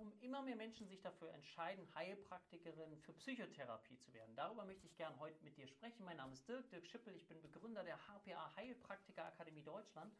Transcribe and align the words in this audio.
warum 0.00 0.14
immer 0.22 0.40
mehr 0.40 0.56
Menschen 0.56 0.88
sich 0.88 1.02
dafür 1.02 1.30
entscheiden, 1.34 1.86
Heilpraktikerin 1.94 2.96
für 2.96 3.12
Psychotherapie 3.12 3.98
zu 3.98 4.10
werden. 4.14 4.34
Darüber 4.34 4.64
möchte 4.64 4.86
ich 4.86 4.96
gerne 4.96 5.18
heute 5.18 5.44
mit 5.44 5.58
dir 5.58 5.66
sprechen. 5.66 6.06
Mein 6.06 6.16
Name 6.16 6.32
ist 6.32 6.48
Dirk, 6.48 6.70
Dirk 6.70 6.86
Schippel, 6.86 7.14
ich 7.14 7.28
bin 7.28 7.42
Begründer 7.42 7.84
der 7.84 7.98
HPA 7.98 8.56
Heilpraktiker 8.56 9.26
Akademie 9.26 9.62
Deutschland 9.62 10.10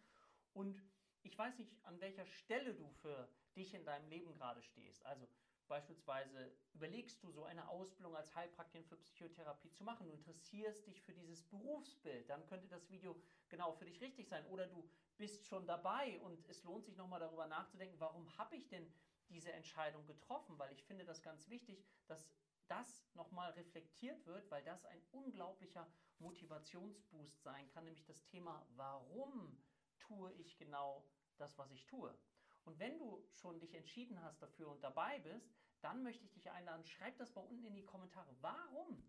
und 0.53 0.83
ich 1.23 1.39
weiß 1.39 1.59
nicht, 1.59 1.73
an 1.85 1.99
welcher 1.99 2.27
Stelle 2.27 2.75
du 2.75 2.91
für 3.01 3.27
dich 3.57 3.73
in 3.73 3.87
deinem 3.87 4.07
Leben 4.11 4.35
gerade 4.35 4.61
stehst. 4.61 5.07
Also 5.07 5.27
Beispielsweise 5.71 6.53
überlegst 6.75 7.23
du 7.23 7.31
so 7.31 7.45
eine 7.45 7.69
Ausbildung 7.69 8.17
als 8.17 8.35
Heilpraktikerin 8.35 8.89
für 8.89 8.97
Psychotherapie 8.97 9.71
zu 9.71 9.85
machen, 9.85 10.09
du 10.09 10.13
interessierst 10.13 10.85
dich 10.85 11.01
für 11.01 11.13
dieses 11.13 11.45
Berufsbild, 11.45 12.29
dann 12.29 12.45
könnte 12.47 12.67
das 12.67 12.91
Video 12.91 13.15
genau 13.49 13.71
für 13.75 13.85
dich 13.85 14.01
richtig 14.01 14.29
sein. 14.29 14.45
Oder 14.47 14.67
du 14.67 14.91
bist 15.17 15.47
schon 15.47 15.69
dabei 15.69 16.19
und 16.23 16.45
es 16.49 16.65
lohnt 16.65 16.87
sich 16.87 16.97
nochmal 16.97 17.21
darüber 17.21 17.47
nachzudenken, 17.47 18.01
warum 18.01 18.37
habe 18.37 18.57
ich 18.57 18.67
denn 18.69 18.93
diese 19.31 19.53
Entscheidung 19.53 20.07
getroffen? 20.07 20.59
Weil 20.59 20.73
ich 20.73 20.85
finde 20.85 21.05
das 21.05 21.23
ganz 21.23 21.49
wichtig, 21.49 21.85
dass 22.07 22.29
das 22.69 23.05
nochmal 23.15 23.51
reflektiert 23.53 24.25
wird, 24.27 24.51
weil 24.51 24.63
das 24.63 24.85
ein 24.85 25.03
unglaublicher 25.11 25.91
Motivationsboost 26.19 27.43
sein 27.43 27.69
kann, 27.71 27.85
nämlich 27.85 28.05
das 28.05 28.23
Thema, 28.25 28.65
warum 28.77 29.61
tue 29.99 30.33
ich 30.35 30.57
genau 30.57 31.05
das, 31.37 31.59
was 31.59 31.71
ich 31.73 31.87
tue. 31.87 32.17
Und 32.65 32.79
wenn 32.79 32.99
du 32.99 33.27
schon 33.33 33.59
dich 33.59 33.75
entschieden 33.75 34.21
hast 34.23 34.41
dafür 34.43 34.71
und 34.71 34.85
dabei 34.85 35.19
bist, 35.21 35.51
dann 35.81 36.03
möchte 36.03 36.25
ich 36.25 36.33
dich 36.33 36.51
einladen, 36.51 36.85
schreib 36.85 37.17
das 37.17 37.35
mal 37.35 37.43
unten 37.43 37.65
in 37.65 37.75
die 37.75 37.85
Kommentare. 37.85 38.37
Warum 38.41 39.03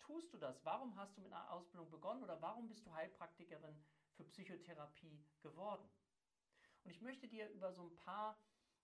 tust 0.00 0.32
du 0.32 0.38
das? 0.38 0.64
Warum 0.64 0.96
hast 0.96 1.16
du 1.16 1.20
mit 1.22 1.32
einer 1.32 1.50
Ausbildung 1.52 1.90
begonnen 1.90 2.22
oder 2.22 2.42
warum 2.42 2.66
bist 2.68 2.84
du 2.84 2.92
Heilpraktikerin 2.92 3.80
für 4.14 4.24
Psychotherapie 4.24 5.24
geworden? 5.40 5.88
Und 6.84 6.90
ich 6.90 7.00
möchte 7.00 7.28
dir 7.28 7.48
über 7.50 7.72
so 7.72 7.82
ein 7.84 7.94
paar 7.94 8.38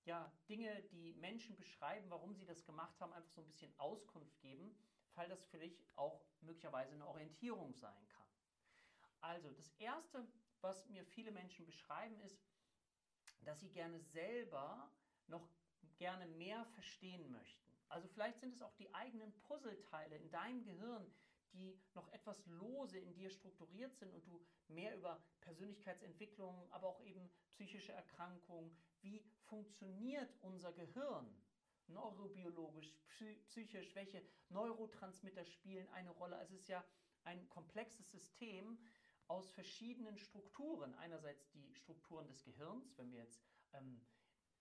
ja, 0.04 0.30
Dinge, 0.48 0.82
die 0.92 1.14
Menschen 1.14 1.56
beschreiben, 1.56 2.10
warum 2.10 2.34
sie 2.34 2.44
das 2.44 2.64
gemacht 2.64 3.00
haben, 3.00 3.12
einfach 3.12 3.30
so 3.30 3.40
ein 3.40 3.46
bisschen 3.46 3.72
Auskunft 3.78 4.38
geben, 4.40 4.76
weil 5.14 5.28
das 5.28 5.44
für 5.46 5.58
dich 5.58 5.82
auch 5.96 6.24
möglicherweise 6.40 6.92
eine 6.92 7.06
Orientierung 7.06 7.74
sein 7.74 8.08
kann. 8.08 8.26
Also 9.20 9.50
das 9.52 9.70
Erste, 9.78 10.26
was 10.60 10.86
mir 10.88 11.04
viele 11.04 11.30
Menschen 11.30 11.64
beschreiben, 11.64 12.20
ist, 12.20 12.38
dass 13.42 13.60
sie 13.60 13.70
gerne 13.70 14.00
selber 14.00 14.90
noch 15.26 15.48
gerne 15.96 16.26
mehr 16.26 16.64
verstehen 16.66 17.30
möchten. 17.30 17.72
Also 17.88 18.08
vielleicht 18.08 18.40
sind 18.40 18.54
es 18.54 18.62
auch 18.62 18.74
die 18.74 18.92
eigenen 18.94 19.32
Puzzleteile 19.40 20.16
in 20.16 20.30
deinem 20.30 20.62
Gehirn, 20.64 21.06
die 21.52 21.80
noch 21.94 22.08
etwas 22.12 22.44
lose 22.46 22.98
in 22.98 23.14
dir 23.14 23.30
strukturiert 23.30 23.94
sind 23.96 24.12
und 24.12 24.26
du 24.26 24.44
mehr 24.68 24.96
über 24.96 25.22
Persönlichkeitsentwicklung, 25.40 26.66
aber 26.72 26.88
auch 26.88 27.00
eben 27.02 27.30
psychische 27.50 27.92
Erkrankungen, 27.92 28.76
wie 29.04 29.20
funktioniert 29.44 30.34
unser 30.42 30.72
Gehirn, 30.72 31.26
neurobiologisch, 31.86 32.92
psychisch, 33.46 33.94
welche 33.94 34.22
Neurotransmitter 34.48 35.44
spielen 35.44 35.88
eine 35.90 36.10
Rolle. 36.10 36.40
Es 36.40 36.50
ist 36.50 36.66
ja 36.68 36.84
ein 37.24 37.48
komplexes 37.50 38.10
System, 38.10 38.78
aus 39.28 39.50
verschiedenen 39.52 40.18
Strukturen. 40.18 40.94
Einerseits 40.96 41.48
die 41.50 41.74
Strukturen 41.74 42.26
des 42.26 42.42
Gehirns, 42.44 42.96
wenn 42.98 43.10
wir 43.10 43.20
jetzt 43.20 43.42
ähm, 43.72 44.00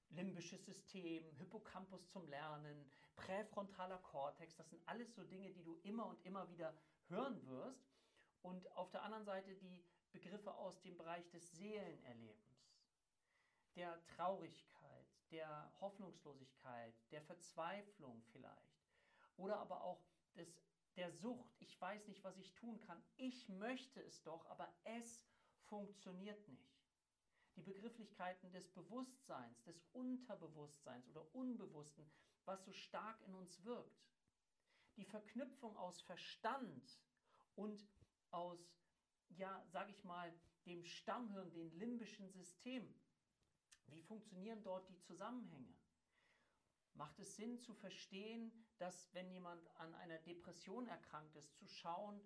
limbisches 0.09 0.66
System, 0.66 1.30
Hippocampus 1.38 2.08
zum 2.09 2.27
Lernen, 2.27 2.89
präfrontaler 3.16 3.97
Kortex, 3.99 4.55
das 4.55 4.69
sind 4.69 4.81
alles 4.88 5.14
so 5.16 5.23
Dinge, 5.23 5.52
die 5.52 5.64
du 5.64 5.75
immer 5.83 6.08
und 6.08 6.23
immer 6.25 6.49
wieder 6.49 6.73
hören 7.08 7.45
wirst. 7.47 7.91
Und 8.41 8.69
auf 8.73 8.89
der 8.91 9.03
anderen 9.03 9.25
Seite 9.25 9.55
die 9.55 9.83
Begriffe 10.11 10.53
aus 10.53 10.81
dem 10.81 10.97
Bereich 10.97 11.27
des 11.30 11.52
Seelenerlebens, 11.53 12.73
der 13.76 14.06
Traurigkeit, 14.08 15.08
der 15.32 15.72
Hoffnungslosigkeit, 15.80 16.94
der 17.12 17.22
Verzweiflung 17.22 18.22
vielleicht 18.32 18.84
oder 19.38 19.58
aber 19.58 19.84
auch 19.84 20.04
des 20.36 20.64
der 20.96 21.12
Sucht, 21.12 21.50
ich 21.60 21.80
weiß 21.80 22.08
nicht, 22.08 22.24
was 22.24 22.38
ich 22.38 22.54
tun 22.54 22.80
kann, 22.82 23.04
ich 23.18 23.50
möchte 23.50 24.02
es 24.02 24.22
doch, 24.23 24.45
aber 24.48 24.72
es 24.83 25.26
funktioniert 25.64 26.48
nicht. 26.48 26.72
Die 27.56 27.62
Begrifflichkeiten 27.62 28.52
des 28.52 28.67
Bewusstseins, 28.70 29.64
des 29.64 29.82
Unterbewusstseins 29.92 31.08
oder 31.10 31.33
Unbewussten, 31.33 32.10
was 32.45 32.64
so 32.64 32.72
stark 32.72 33.22
in 33.22 33.36
uns 33.36 33.64
wirkt. 33.64 34.04
Die 34.98 35.06
Verknüpfung 35.06 35.76
aus 35.78 36.02
Verstand 36.02 37.00
und 37.56 37.88
aus, 38.32 38.60
ja, 39.30 39.64
sage 39.67 39.92
ich 39.92 40.04
mal, 40.04 40.33
dem 40.66 40.83
Stammhirn, 40.83 41.52
dem 41.54 41.72
limbischen 41.72 42.30
System. 42.30 42.94
Wie 43.88 44.02
funktionieren 44.02 44.64
dort 44.64 44.89
die 44.89 44.99
Zusammenhänge? 44.99 45.73
macht 46.95 47.20
es 47.20 47.36
Sinn 47.36 47.58
zu 47.60 47.73
verstehen, 47.73 48.52
dass 48.77 49.14
wenn 49.14 49.30
jemand 49.32 49.66
an 49.77 49.94
einer 49.95 50.20
Depression 50.20 50.88
erkrankt 50.88 51.36
ist, 51.36 51.55
zu 51.55 51.67
schauen, 51.67 52.21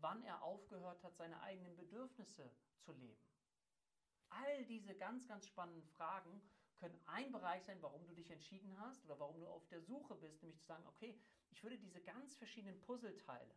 wann 0.00 0.22
er 0.22 0.42
aufgehört 0.42 1.02
hat, 1.02 1.16
seine 1.16 1.40
eigenen 1.40 1.76
Bedürfnisse 1.76 2.50
zu 2.78 2.92
leben. 2.92 3.22
All 4.28 4.64
diese 4.66 4.94
ganz, 4.94 5.26
ganz 5.26 5.46
spannenden 5.46 5.84
Fragen 5.84 6.42
können 6.76 6.98
ein 7.06 7.30
Bereich 7.30 7.62
sein, 7.64 7.80
warum 7.80 8.06
du 8.06 8.14
dich 8.14 8.30
entschieden 8.30 8.78
hast 8.80 9.04
oder 9.04 9.18
warum 9.20 9.38
du 9.38 9.46
auf 9.46 9.66
der 9.68 9.80
Suche 9.80 10.16
bist, 10.16 10.42
nämlich 10.42 10.58
zu 10.58 10.66
sagen, 10.66 10.86
okay, 10.86 11.18
ich 11.50 11.62
würde 11.62 11.78
diese 11.78 12.00
ganz 12.02 12.34
verschiedenen 12.34 12.80
Puzzleteile 12.80 13.54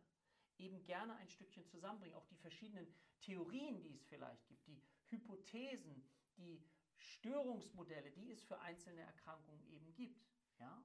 eben 0.56 0.82
gerne 0.84 1.16
ein 1.16 1.28
Stückchen 1.28 1.66
zusammenbringen, 1.66 2.16
auch 2.16 2.26
die 2.26 2.36
verschiedenen 2.36 2.86
Theorien, 3.20 3.82
die 3.82 3.92
es 3.92 4.04
vielleicht 4.06 4.46
gibt, 4.46 4.66
die 4.66 4.80
Hypothesen, 5.08 6.08
die 6.36 6.62
Störungsmodelle, 6.98 8.10
die 8.12 8.30
es 8.30 8.42
für 8.44 8.58
einzelne 8.60 9.00
Erkrankungen 9.02 9.64
eben 9.66 9.94
gibt. 9.94 10.26
Ja? 10.58 10.82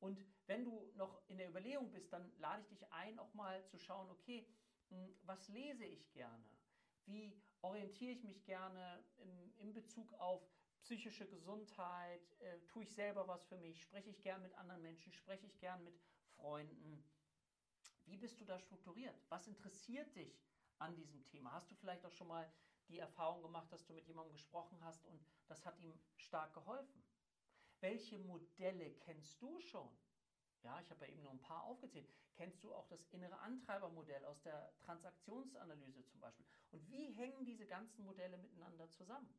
Und 0.00 0.24
wenn 0.46 0.64
du 0.64 0.92
noch 0.96 1.26
in 1.28 1.38
der 1.38 1.48
Überlegung 1.48 1.90
bist, 1.90 2.12
dann 2.12 2.30
lade 2.38 2.62
ich 2.62 2.68
dich 2.68 2.92
ein, 2.92 3.18
auch 3.18 3.32
mal 3.34 3.64
zu 3.66 3.78
schauen, 3.78 4.10
okay, 4.10 4.46
hm, 4.88 5.16
was 5.22 5.48
lese 5.48 5.84
ich 5.84 6.12
gerne? 6.12 6.44
Wie 7.06 7.40
orientiere 7.62 8.12
ich 8.12 8.24
mich 8.24 8.44
gerne 8.44 9.04
im, 9.16 9.54
in 9.56 9.72
Bezug 9.72 10.12
auf 10.14 10.42
psychische 10.80 11.26
Gesundheit? 11.26 12.32
Äh, 12.40 12.60
tue 12.66 12.82
ich 12.82 12.92
selber 12.92 13.26
was 13.28 13.44
für 13.46 13.56
mich? 13.56 13.80
Spreche 13.80 14.10
ich 14.10 14.22
gern 14.22 14.42
mit 14.42 14.54
anderen 14.54 14.82
Menschen? 14.82 15.12
Spreche 15.12 15.46
ich 15.46 15.58
gern 15.58 15.82
mit 15.84 15.98
Freunden? 16.36 17.02
Wie 18.06 18.16
bist 18.16 18.40
du 18.40 18.44
da 18.44 18.58
strukturiert? 18.58 19.16
Was 19.30 19.46
interessiert 19.46 20.14
dich 20.14 20.44
an 20.78 20.94
diesem 20.94 21.24
Thema? 21.24 21.52
Hast 21.52 21.70
du 21.70 21.74
vielleicht 21.74 22.04
auch 22.04 22.12
schon 22.12 22.28
mal 22.28 22.50
die 22.88 22.98
Erfahrung 22.98 23.42
gemacht, 23.42 23.72
dass 23.72 23.86
du 23.86 23.94
mit 23.94 24.06
jemandem 24.06 24.34
gesprochen 24.34 24.82
hast 24.84 25.06
und 25.06 25.24
das 25.54 25.64
hat 25.64 25.78
ihm 25.78 25.96
stark 26.16 26.52
geholfen? 26.52 27.04
Welche 27.78 28.18
Modelle 28.18 28.90
kennst 28.96 29.40
du 29.40 29.60
schon? 29.60 29.88
Ja, 30.62 30.80
ich 30.80 30.90
habe 30.90 31.04
ja 31.06 31.12
eben 31.12 31.22
nur 31.22 31.30
ein 31.30 31.42
paar 31.42 31.62
aufgezählt. 31.62 32.08
Kennst 32.34 32.64
du 32.64 32.74
auch 32.74 32.88
das 32.88 33.04
innere 33.12 33.38
Antreibermodell 33.38 34.24
aus 34.24 34.42
der 34.42 34.74
Transaktionsanalyse 34.80 36.04
zum 36.06 36.20
Beispiel? 36.20 36.44
Und 36.72 36.90
wie 36.90 37.12
hängen 37.12 37.44
diese 37.44 37.66
ganzen 37.66 38.04
Modelle 38.04 38.36
miteinander 38.36 38.90
zusammen? 38.90 39.32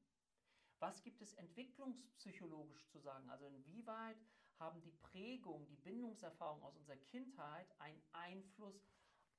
Was 0.79 1.03
gibt 1.03 1.21
es 1.21 1.33
entwicklungspsychologisch 1.33 2.87
zu 2.87 2.99
sagen? 2.99 3.29
Also 3.29 3.45
inwieweit 3.47 4.17
haben 4.57 4.81
die 4.81 4.93
Prägung, 4.93 5.67
die 5.67 5.75
Bindungserfahrung 5.75 6.63
aus 6.63 6.77
unserer 6.77 6.97
Kindheit 6.97 7.67
einen 7.79 8.01
Einfluss 8.13 8.87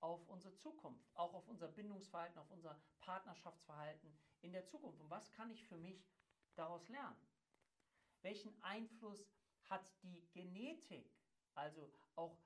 auf 0.01 0.29
unsere 0.29 0.55
Zukunft, 0.57 1.09
auch 1.15 1.33
auf 1.33 1.49
unser 1.49 1.69
Bindungsverhalten, 1.69 2.39
auf 2.39 2.51
unser 2.51 2.79
Partnerschaftsverhalten 2.99 4.15
in 4.43 4.53
der 4.53 4.67
Zukunft? 4.67 5.01
Und 5.01 5.09
was 5.09 5.33
kann 5.33 5.51
ich 5.51 5.65
für 5.67 5.79
mich 5.79 6.05
daraus 6.59 6.89
lernen? 6.89 7.17
Welchen 8.23 8.61
Einfluss 8.63 9.29
hat 9.69 9.93
die 10.03 10.27
Genetik, 10.33 11.11
also 11.55 11.93
auch 12.15 12.39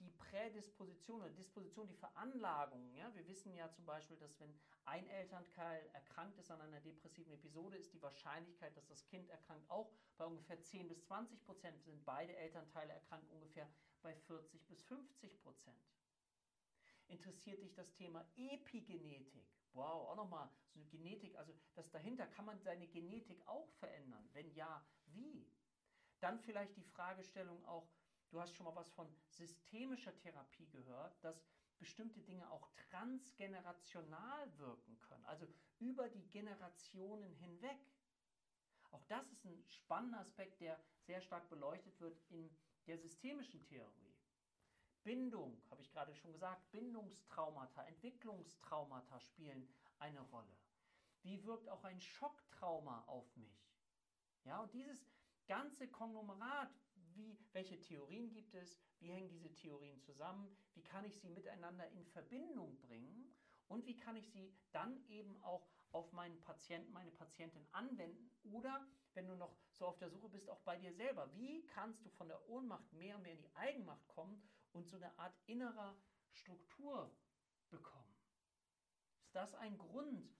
die 0.00 0.10
Prädisposition 0.10 1.22
oder 1.22 1.30
Disposition, 1.30 1.88
die 1.88 1.94
Veranlagung. 1.94 2.94
Ja? 2.94 3.14
Wir 3.14 3.26
wissen 3.26 3.54
ja 3.54 3.70
zum 3.70 3.86
Beispiel, 3.86 4.16
dass 4.18 4.38
wenn 4.40 4.54
ein 4.84 5.06
Elternteil 5.08 5.88
erkrankt 5.94 6.38
ist 6.38 6.50
an 6.50 6.60
einer 6.60 6.80
depressiven 6.80 7.32
Episode, 7.32 7.76
ist 7.76 7.92
die 7.92 8.02
Wahrscheinlichkeit, 8.02 8.76
dass 8.76 8.86
das 8.86 9.04
Kind 9.06 9.28
erkrankt, 9.30 9.68
auch 9.70 9.90
bei 10.16 10.26
ungefähr 10.26 10.60
10 10.60 10.88
bis 10.88 11.02
20 11.04 11.42
Prozent. 11.44 11.82
Sind 11.82 12.04
beide 12.04 12.36
Elternteile 12.36 12.92
erkrankt, 12.92 13.30
ungefähr 13.30 13.68
bei 14.02 14.14
40 14.14 14.66
bis 14.66 14.82
50 14.82 15.40
Prozent. 15.40 15.80
Interessiert 17.08 17.62
dich 17.62 17.72
das 17.74 17.92
Thema 17.94 18.26
Epigenetik? 18.36 19.46
Wow, 19.72 20.08
auch 20.08 20.16
nochmal 20.16 20.48
so 20.68 20.80
eine 20.80 20.88
Genetik, 20.88 21.36
also 21.36 21.52
das 21.74 21.90
dahinter, 21.90 22.26
kann 22.26 22.44
man 22.44 22.58
seine 22.60 22.86
Genetik 22.86 23.46
auch 23.46 23.70
verändern? 23.72 24.28
Wenn 24.32 24.50
ja, 24.52 24.82
wie? 25.06 25.46
Dann 26.20 26.38
vielleicht 26.40 26.76
die 26.76 26.82
Fragestellung 26.82 27.64
auch, 27.66 27.88
du 28.30 28.40
hast 28.40 28.54
schon 28.54 28.64
mal 28.64 28.74
was 28.74 28.90
von 28.90 29.14
systemischer 29.28 30.16
Therapie 30.18 30.66
gehört, 30.68 31.22
dass 31.22 31.44
bestimmte 31.78 32.22
Dinge 32.22 32.50
auch 32.50 32.68
transgenerational 32.90 34.58
wirken 34.58 34.98
können, 35.00 35.24
also 35.26 35.46
über 35.78 36.08
die 36.08 36.26
Generationen 36.30 37.34
hinweg. 37.34 37.78
Auch 38.90 39.04
das 39.04 39.30
ist 39.30 39.44
ein 39.44 39.62
spannender 39.68 40.20
Aspekt, 40.20 40.60
der 40.60 40.80
sehr 41.00 41.20
stark 41.20 41.48
beleuchtet 41.50 42.00
wird 42.00 42.18
in 42.30 42.50
der 42.86 42.98
systemischen 42.98 43.62
Theorie. 43.64 44.05
Bindung, 45.06 45.62
habe 45.70 45.82
ich 45.82 45.90
gerade 45.92 46.12
schon 46.16 46.32
gesagt, 46.32 46.68
Bindungstraumata, 46.72 47.84
Entwicklungstraumata 47.84 49.20
spielen 49.20 49.68
eine 50.00 50.20
Rolle. 50.20 50.58
Wie 51.22 51.44
wirkt 51.44 51.68
auch 51.68 51.84
ein 51.84 52.00
Schocktrauma 52.00 53.04
auf 53.06 53.36
mich? 53.36 53.70
Ja, 54.44 54.60
und 54.60 54.74
dieses, 54.74 55.06
ganze 55.46 55.88
Konglomerat, 55.88 56.70
wie, 57.14 57.38
welche 57.52 57.80
Theorien 57.80 58.30
gibt 58.30 58.54
es, 58.54 58.80
wie 58.98 59.12
hängen 59.12 59.28
diese 59.28 59.52
Theorien 59.54 60.00
zusammen, 60.00 60.54
wie 60.74 60.82
kann 60.82 61.04
ich 61.04 61.18
sie 61.20 61.30
miteinander 61.30 61.88
in 61.90 62.04
Verbindung 62.04 62.78
bringen 62.80 63.32
und 63.68 63.86
wie 63.86 63.96
kann 63.96 64.16
ich 64.16 64.28
sie 64.30 64.52
dann 64.72 65.04
eben 65.08 65.42
auch 65.42 65.68
auf 65.92 66.12
meinen 66.12 66.40
Patienten, 66.40 66.92
meine 66.92 67.12
Patientin 67.12 67.66
anwenden 67.72 68.30
oder 68.42 68.86
wenn 69.14 69.28
du 69.28 69.36
noch 69.36 69.56
so 69.70 69.86
auf 69.86 69.98
der 69.98 70.10
Suche 70.10 70.28
bist, 70.28 70.50
auch 70.50 70.60
bei 70.60 70.76
dir 70.76 70.92
selber. 70.92 71.30
Wie 71.36 71.64
kannst 71.66 72.04
du 72.04 72.10
von 72.10 72.28
der 72.28 72.46
Ohnmacht 72.48 72.92
mehr 72.92 73.16
und 73.16 73.22
mehr 73.22 73.32
in 73.32 73.40
die 73.40 73.54
Eigenmacht 73.54 74.06
kommen 74.08 74.42
und 74.76 74.86
so 74.86 74.96
eine 74.96 75.18
Art 75.18 75.34
innerer 75.46 75.96
Struktur 76.32 77.10
bekommen? 77.70 78.14
Ist 79.18 79.34
das 79.34 79.54
ein 79.54 79.76
Grund, 79.78 80.30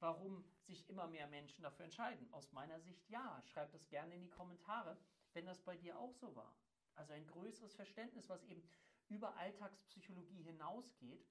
warum 0.00 0.44
sich 0.60 0.88
immer 0.88 1.06
mehr 1.06 1.28
Menschen 1.28 1.62
dafür 1.62 1.84
entscheiden? 1.84 2.30
Aus 2.32 2.52
meiner 2.52 2.80
Sicht 2.80 3.08
ja. 3.08 3.40
Schreib 3.46 3.70
das 3.72 3.88
gerne 3.88 4.14
in 4.14 4.22
die 4.22 4.30
Kommentare, 4.30 4.98
wenn 5.32 5.46
das 5.46 5.62
bei 5.62 5.76
dir 5.76 5.98
auch 5.98 6.12
so 6.14 6.34
war. 6.34 6.54
Also 6.96 7.12
ein 7.12 7.26
größeres 7.26 7.74
Verständnis, 7.74 8.28
was 8.28 8.42
eben 8.44 8.68
über 9.08 9.36
Alltagspsychologie 9.36 10.42
hinausgeht, 10.42 11.24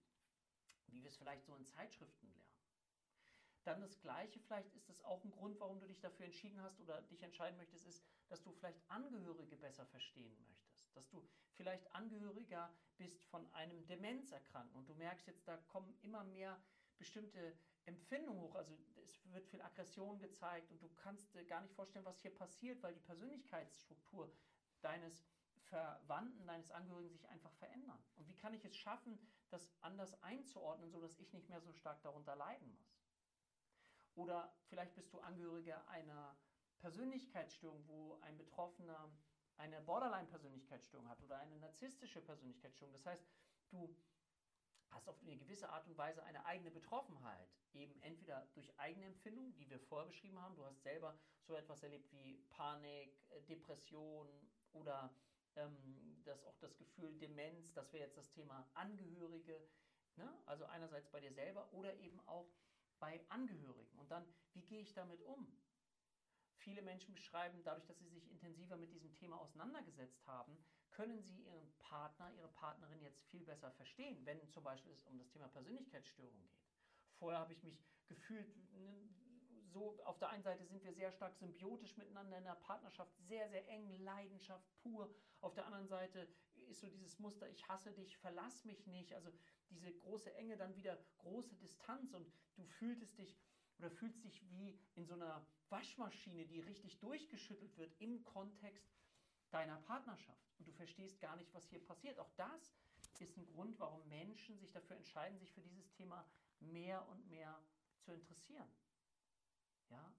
wie 0.88 1.02
wir 1.02 1.10
es 1.10 1.18
vielleicht 1.18 1.46
so 1.46 1.56
in 1.56 1.66
Zeitschriften 1.66 2.28
lernen. 2.28 2.46
Dann 3.64 3.82
das 3.82 4.00
Gleiche, 4.00 4.40
vielleicht 4.40 4.74
ist 4.76 4.90
es 4.90 5.04
auch 5.04 5.24
ein 5.24 5.32
Grund, 5.32 5.60
warum 5.60 5.80
du 5.80 5.88
dich 5.88 6.00
dafür 6.00 6.28
entschieden 6.28 6.62
hast 6.62 6.80
oder 6.80 7.02
dich 7.02 7.24
entscheiden 7.24 7.58
möchtest, 7.58 7.88
ist, 7.88 8.06
dass 8.28 8.42
du 8.44 8.52
vielleicht 8.52 8.80
Angehörige 8.90 9.58
besser 9.58 9.86
verstehen 9.88 10.38
möchtest. 10.44 10.75
Dass 10.96 11.08
du 11.10 11.28
vielleicht 11.54 11.94
Angehöriger 11.94 12.74
bist 12.98 13.24
von 13.26 13.46
einem 13.54 13.86
Demenzerkrankten 13.86 14.78
und 14.78 14.90
du 14.90 14.96
merkst 14.96 15.28
jetzt, 15.28 15.48
da 15.48 15.58
kommen 15.58 15.98
immer 16.02 16.24
mehr 16.24 16.60
bestimmte 16.98 17.58
Empfindungen 17.86 18.42
hoch. 18.42 18.56
Also 18.56 18.74
es 19.04 19.20
wird 19.32 19.48
viel 19.48 19.62
Aggression 19.62 20.20
gezeigt 20.20 20.72
und 20.72 20.82
du 20.82 20.90
kannst 20.96 21.34
dir 21.34 21.46
gar 21.46 21.62
nicht 21.62 21.74
vorstellen, 21.74 22.06
was 22.06 22.20
hier 22.22 22.34
passiert, 22.34 22.82
weil 22.82 22.94
die 22.94 23.02
Persönlichkeitsstruktur 23.02 24.32
deines 24.82 25.26
Verwandten, 25.66 26.46
deines 26.46 26.72
Angehörigen 26.72 27.10
sich 27.10 27.28
einfach 27.30 27.54
verändern. 27.54 28.02
Und 28.16 28.28
wie 28.28 28.36
kann 28.36 28.54
ich 28.54 28.64
es 28.66 28.76
schaffen, 28.76 29.20
das 29.50 29.74
anders 29.82 30.22
einzuordnen, 30.24 30.90
sodass 30.90 31.18
ich 31.18 31.34
nicht 31.34 31.50
mehr 31.50 31.62
so 31.62 31.74
stark 31.74 32.02
darunter 32.02 32.36
leiden 32.36 32.70
muss? 32.70 32.96
Oder 34.16 34.56
vielleicht 34.68 34.96
bist 34.96 35.12
du 35.12 35.20
Angehöriger 35.20 35.88
einer 35.90 36.38
Persönlichkeitsstörung, 36.80 37.86
wo 37.88 38.18
ein 38.22 38.38
Betroffener 38.38 39.12
eine 39.58 39.82
Borderline-Persönlichkeitsstörung 39.82 41.08
hat 41.10 41.22
oder 41.22 41.38
eine 41.40 41.58
narzisstische 41.58 42.22
Persönlichkeitsstörung. 42.22 42.94
Das 42.94 43.06
heißt, 43.06 43.26
du 43.70 43.96
hast 44.92 45.10
auf 45.10 45.22
eine 45.22 45.38
gewisse 45.38 45.70
Art 45.70 45.88
und 45.88 45.98
Weise 45.98 46.24
eine 46.24 46.46
eigene 46.46 46.72
Betroffenheit, 46.72 47.50
eben 47.74 48.00
entweder 48.02 48.48
durch 48.54 48.78
eigene 48.80 49.06
Empfindung, 49.06 49.54
die 49.56 49.70
wir 49.70 49.80
vorher 49.80 50.08
beschrieben 50.08 50.40
haben, 50.40 50.56
du 50.56 50.66
hast 50.66 50.82
selber 50.84 51.18
so 51.44 51.56
etwas 51.56 51.84
erlebt 51.84 52.12
wie 52.12 52.38
Panik, 52.50 53.18
äh, 53.30 53.42
Depression 53.42 54.28
oder 54.74 55.14
ähm, 55.56 56.22
das 56.24 56.44
auch 56.46 56.58
das 56.58 56.78
Gefühl 56.78 57.18
Demenz, 57.18 57.74
das 57.74 57.92
wäre 57.94 58.06
jetzt 58.06 58.18
das 58.18 58.32
Thema 58.32 58.68
Angehörige, 58.74 59.68
ne? 60.16 60.42
also 60.46 60.66
einerseits 60.66 61.10
bei 61.10 61.20
dir 61.20 61.32
selber 61.32 61.72
oder 61.74 61.94
eben 61.96 62.20
auch 62.28 62.50
bei 63.00 63.24
Angehörigen. 63.30 63.98
Und 64.00 64.10
dann, 64.12 64.26
wie 64.54 64.64
gehe 64.64 64.82
ich 64.82 64.94
damit 64.94 65.22
um? 65.24 65.46
Viele 66.66 66.82
Menschen 66.82 67.14
beschreiben, 67.14 67.62
dadurch, 67.64 67.86
dass 67.86 68.00
sie 68.00 68.10
sich 68.10 68.28
intensiver 68.28 68.76
mit 68.76 68.92
diesem 68.92 69.14
Thema 69.14 69.40
auseinandergesetzt 69.40 70.26
haben, 70.26 70.58
können 70.90 71.22
sie 71.22 71.44
ihren 71.44 71.72
Partner, 71.78 72.34
ihre 72.34 72.48
Partnerin 72.48 73.04
jetzt 73.04 73.22
viel 73.26 73.46
besser 73.46 73.70
verstehen, 73.70 74.26
wenn 74.26 74.50
zum 74.50 74.64
Beispiel 74.64 74.92
es 74.92 75.04
um 75.04 75.20
das 75.20 75.30
Thema 75.30 75.48
Persönlichkeitsstörung 75.48 76.42
geht. 76.42 76.66
Vorher 77.20 77.40
habe 77.40 77.54
ich 77.54 77.62
mich 77.62 77.86
gefühlt, 78.08 78.52
so 79.68 79.96
auf 80.06 80.18
der 80.18 80.30
einen 80.30 80.42
Seite 80.42 80.66
sind 80.66 80.84
wir 80.84 80.92
sehr 80.92 81.12
stark 81.12 81.36
symbiotisch 81.36 81.98
miteinander 81.98 82.40
in 82.40 82.46
der 82.46 82.56
Partnerschaft, 82.56 83.16
sehr, 83.20 83.48
sehr 83.50 83.68
eng, 83.70 83.88
Leidenschaft 84.00 84.68
pur. 84.78 85.14
Auf 85.42 85.54
der 85.54 85.68
anderen 85.68 85.88
Seite 85.88 86.28
ist 86.68 86.80
so 86.80 86.88
dieses 86.88 87.20
Muster, 87.20 87.48
ich 87.48 87.68
hasse 87.68 87.94
dich, 87.94 88.18
verlass 88.18 88.66
mich 88.66 88.88
nicht. 88.88 89.14
Also 89.14 89.30
diese 89.70 89.94
große 89.94 90.34
Enge, 90.34 90.58
dann 90.58 90.76
wieder 90.76 90.98
große 91.20 91.56
Distanz 91.58 92.12
und 92.16 92.28
du 92.56 92.64
fühltest 92.64 93.20
dich 93.20 93.38
oder 93.78 93.90
fühlst 93.92 94.24
dich 94.24 94.42
wie 94.50 94.80
in 94.96 95.06
so 95.06 95.14
einer 95.14 95.46
Waschmaschine, 95.70 96.46
die 96.46 96.60
richtig 96.60 97.00
durchgeschüttelt 97.00 97.78
wird 97.78 97.94
im 98.00 98.24
Kontext 98.24 98.88
deiner 99.52 99.78
Partnerschaft. 99.82 100.54
Und 100.60 100.68
du 100.68 100.72
verstehst 100.72 101.20
gar 101.20 101.36
nicht, 101.36 101.54
was 101.54 101.68
hier 101.68 101.84
passiert. 101.84 102.20
Auch 102.20 102.32
das 102.36 102.74
ist 103.20 103.38
ein 103.38 103.46
Grund, 103.46 103.80
warum 103.80 104.08
Menschen 104.08 104.58
sich 104.58 104.72
dafür 104.72 104.96
entscheiden, 104.98 105.38
sich 105.40 105.52
für 105.52 105.62
dieses 105.62 105.90
Thema 105.92 106.26
mehr 106.60 107.08
und 107.10 107.28
mehr 107.30 107.62
zu 108.00 108.12
interessieren. 108.12 108.70
Ja? 109.90 110.14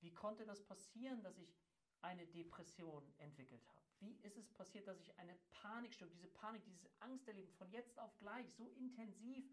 Wie 0.00 0.12
konnte 0.12 0.44
das 0.44 0.62
passieren, 0.62 1.22
dass 1.22 1.38
ich 1.38 1.54
eine 2.00 2.26
Depression 2.26 3.04
entwickelt 3.18 3.66
habe? 3.68 3.80
Wie 4.00 4.16
ist 4.22 4.38
es 4.38 4.48
passiert, 4.48 4.86
dass 4.86 4.98
ich 4.98 5.16
eine 5.18 5.34
Panikstörung, 5.50 6.14
diese 6.14 6.28
Panik, 6.28 6.64
diese 6.64 6.88
Angst 7.00 7.28
erleben 7.28 7.52
von 7.52 7.70
jetzt 7.70 7.98
auf 7.98 8.16
gleich 8.18 8.50
so 8.54 8.70
intensiv 8.70 9.44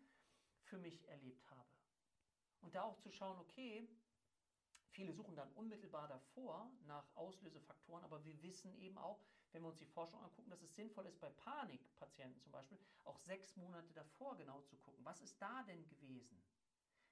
für 0.64 0.78
mich 0.78 1.08
erlebt 1.10 1.50
habe? 1.52 1.77
Und 2.62 2.76
da 2.76 2.84
auch 2.84 2.98
zu 2.98 3.12
schauen, 3.12 3.40
okay, 3.40 3.88
viele 4.90 5.14
suchen 5.14 5.36
dann 5.36 5.52
unmittelbar 5.54 6.08
davor 6.08 6.72
nach 6.86 7.16
Auslösefaktoren, 7.16 8.04
aber 8.04 8.24
wir 8.26 8.42
wissen 8.42 8.74
eben 8.80 8.98
auch, 8.98 9.20
wenn 9.52 9.62
wir 9.62 9.70
uns 9.70 9.78
die 9.78 9.86
Forschung 9.86 10.22
angucken, 10.22 10.50
dass 10.50 10.62
es 10.62 10.76
sinnvoll 10.76 11.06
ist, 11.06 11.20
bei 11.20 11.30
Panikpatienten 11.30 12.42
zum 12.42 12.52
Beispiel 12.52 12.80
auch 13.06 13.18
sechs 13.20 13.56
Monate 13.56 13.94
davor 13.94 14.36
genau 14.38 14.62
zu 14.62 14.78
gucken. 14.78 15.04
Was 15.06 15.22
ist 15.22 15.42
da 15.42 15.64
denn 15.64 15.88
gewesen? 15.88 16.42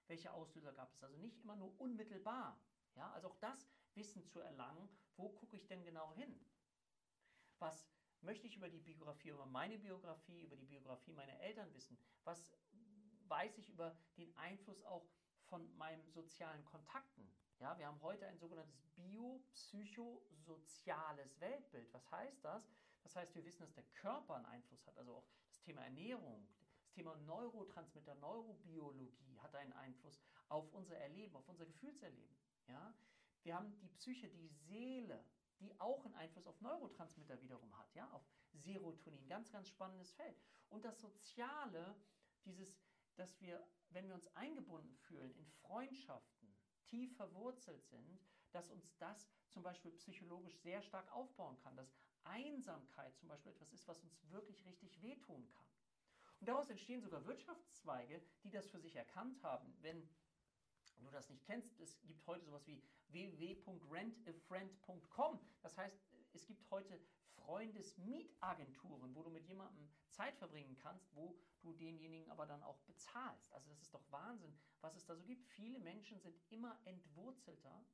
Welche 0.07 0.31
Auslöser 0.33 0.73
gab 0.73 0.93
es? 0.93 1.03
Also 1.03 1.17
nicht 1.17 1.39
immer 1.41 1.55
nur 1.55 1.79
unmittelbar. 1.79 2.59
Ja, 2.95 3.11
also 3.11 3.29
auch 3.29 3.37
das 3.37 3.67
Wissen 3.95 4.25
zu 4.27 4.39
erlangen, 4.39 4.89
wo 5.15 5.29
gucke 5.29 5.55
ich 5.55 5.67
denn 5.67 5.83
genau 5.83 6.13
hin? 6.13 6.39
Was 7.59 7.87
möchte 8.21 8.47
ich 8.47 8.55
über 8.55 8.69
die 8.69 8.79
Biografie, 8.79 9.29
über 9.29 9.45
meine 9.45 9.77
Biografie, 9.77 10.41
über 10.41 10.55
die 10.55 10.65
Biografie 10.65 11.13
meiner 11.13 11.39
Eltern 11.39 11.73
wissen? 11.73 11.97
Was 12.23 12.51
weiß 13.27 13.57
ich 13.57 13.69
über 13.69 13.97
den 14.17 14.35
Einfluss 14.37 14.83
auch 14.83 15.07
von 15.49 15.75
meinen 15.77 16.09
sozialen 16.11 16.63
Kontakten? 16.65 17.31
Ja, 17.59 17.77
wir 17.77 17.85
haben 17.87 18.01
heute 18.01 18.27
ein 18.27 18.37
sogenanntes 18.37 18.81
biopsychosoziales 18.95 21.39
Weltbild. 21.39 21.93
Was 21.93 22.11
heißt 22.11 22.43
das? 22.43 22.69
Das 23.03 23.15
heißt, 23.15 23.33
wir 23.35 23.45
wissen, 23.45 23.61
dass 23.61 23.73
der 23.73 23.85
Körper 23.93 24.35
einen 24.35 24.47
Einfluss 24.47 24.85
hat, 24.87 24.97
also 24.97 25.15
auch 25.15 25.29
das 25.47 25.61
Thema 25.61 25.83
Ernährung, 25.83 26.45
das 26.81 26.91
Thema 26.91 27.15
Neurotransmitter, 27.17 28.15
Neurobiologie 28.15 29.37
hat 29.39 29.55
einen 29.55 29.73
Einfluss 29.73 30.19
auf 30.49 30.73
unser 30.73 30.97
Erleben, 30.97 31.35
auf 31.35 31.47
unser 31.47 31.65
Gefühlserleben. 31.65 32.35
Ja? 32.67 32.93
Wir 33.43 33.55
haben 33.55 33.77
die 33.79 33.89
Psyche, 33.89 34.27
die 34.29 34.47
Seele, 34.47 35.23
die 35.59 35.79
auch 35.79 36.03
einen 36.05 36.15
Einfluss 36.15 36.47
auf 36.47 36.59
Neurotransmitter 36.61 37.39
wiederum 37.41 37.77
hat, 37.77 37.93
ja, 37.95 38.09
auf 38.11 38.23
Serotonin. 38.53 39.27
Ganz, 39.27 39.51
ganz 39.51 39.69
spannendes 39.69 40.11
Feld. 40.11 40.35
Und 40.69 40.83
das 40.83 40.99
Soziale, 40.99 41.95
dieses, 42.43 42.75
dass 43.15 43.39
wir, 43.41 43.65
wenn 43.89 44.07
wir 44.07 44.15
uns 44.15 44.27
eingebunden 44.35 44.95
fühlen 44.95 45.33
in 45.35 45.47
Freundschaften, 45.47 46.55
tief 46.85 47.15
verwurzelt 47.15 47.85
sind, 47.87 48.21
dass 48.51 48.69
uns 48.69 48.95
das 48.97 49.29
zum 49.49 49.63
Beispiel 49.63 49.91
psychologisch 49.91 50.57
sehr 50.59 50.81
stark 50.81 51.11
aufbauen 51.11 51.57
kann, 51.59 51.75
dass 51.75 51.93
Einsamkeit 52.23 53.17
zum 53.17 53.27
Beispiel 53.29 53.51
etwas 53.51 53.71
ist, 53.71 53.87
was 53.87 54.03
uns 54.03 54.19
wirklich 54.29 54.63
richtig 54.65 55.01
wehtun 55.01 55.47
kann. 55.47 55.65
Und 56.39 56.49
daraus 56.49 56.69
entstehen 56.69 57.01
sogar 57.01 57.25
Wirtschaftszweige, 57.25 58.21
die 58.43 58.51
das 58.51 58.69
für 58.69 58.79
sich 58.79 58.95
erkannt 58.95 59.41
haben. 59.43 59.75
Wenn 59.81 60.07
du 60.97 61.09
das 61.09 61.29
nicht 61.29 61.43
kennst, 61.45 61.79
es 61.79 61.99
gibt 62.05 62.27
heute 62.27 62.45
sowas 62.45 62.67
wie 62.67 62.83
www.rentafriend.com. 63.09 65.39
Das 65.61 65.77
heißt, 65.77 65.97
es 66.33 66.45
gibt 66.45 66.69
heute 66.69 66.99
Freundesmietagenturen, 67.45 69.15
wo 69.15 69.23
du 69.23 69.29
mit 69.29 69.45
jemandem 69.47 69.87
Zeit 70.09 70.35
verbringen 70.37 70.75
kannst, 70.77 71.13
wo 71.15 71.37
du 71.61 71.73
denjenigen 71.73 72.29
aber 72.31 72.45
dann 72.45 72.63
auch 72.63 72.79
bezahlst. 72.81 73.53
Also 73.53 73.69
das 73.69 73.81
ist 73.81 73.93
doch 73.93 74.11
Wahnsinn, 74.11 74.57
was 74.81 74.95
es 74.95 75.05
da 75.05 75.15
so 75.15 75.23
gibt. 75.23 75.45
Viele 75.49 75.79
Menschen 75.79 76.19
sind 76.19 76.35
immer 76.49 76.79
entwurzelter 76.85 77.85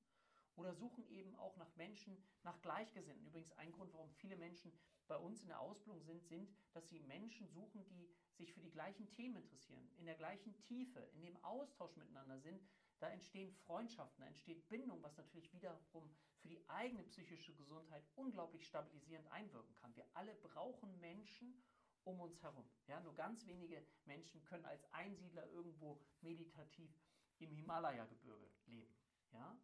oder 0.56 0.74
suchen 0.74 1.06
eben 1.08 1.36
auch 1.36 1.56
nach 1.58 1.76
Menschen, 1.76 2.24
nach 2.44 2.62
Gleichgesinnten. 2.62 3.26
Übrigens 3.26 3.52
ein 3.54 3.72
Grund, 3.72 3.94
warum 3.94 4.12
viele 4.12 4.36
Menschen 4.36 4.72
bei 5.08 5.18
uns 5.18 5.42
in 5.42 5.48
der 5.48 5.60
Ausbildung 5.60 6.02
sind, 6.04 6.26
sind, 6.26 6.50
dass 6.74 6.88
sie 6.90 7.00
Menschen 7.02 7.48
suchen, 7.50 7.86
die 7.86 8.10
sich 8.36 8.54
für 8.54 8.62
die 8.62 8.72
gleichen 8.72 9.10
Themen 9.10 9.36
interessieren, 9.36 9.90
in 9.98 10.06
der 10.06 10.16
gleichen 10.16 10.56
Tiefe, 10.62 11.00
in 11.14 11.22
dem 11.22 11.44
Austausch 11.44 11.96
miteinander 11.98 12.40
sind. 12.40 12.62
Da 13.00 13.10
entstehen 13.10 13.52
Freundschaften, 13.52 14.22
da 14.22 14.28
entsteht 14.28 14.70
Bindung, 14.70 15.02
was 15.02 15.18
natürlich 15.18 15.52
wiederum 15.54 16.16
für 16.42 16.50
die 16.50 16.68
eigene 16.70 17.04
psychische 17.04 17.54
Gesundheit 17.56 18.04
unglaublich 18.16 18.66
stabilisierend 18.66 19.28
einwirken 19.32 19.76
kann. 19.76 19.96
Wir 19.96 20.06
alle 20.14 20.34
brauchen 20.36 21.00
Menschen 21.00 21.64
um 22.04 22.20
uns 22.20 22.42
herum. 22.42 22.70
Ja, 22.88 23.00
nur 23.00 23.16
ganz 23.16 23.46
wenige 23.46 23.86
Menschen 24.06 24.44
können 24.46 24.66
als 24.66 24.92
Einsiedler 24.92 25.48
irgendwo 25.52 26.02
meditativ 26.22 26.92
im 27.40 27.52
Himalaya-Gebirge 27.52 28.50
leben. 28.66 28.96
Ja? 29.34 29.58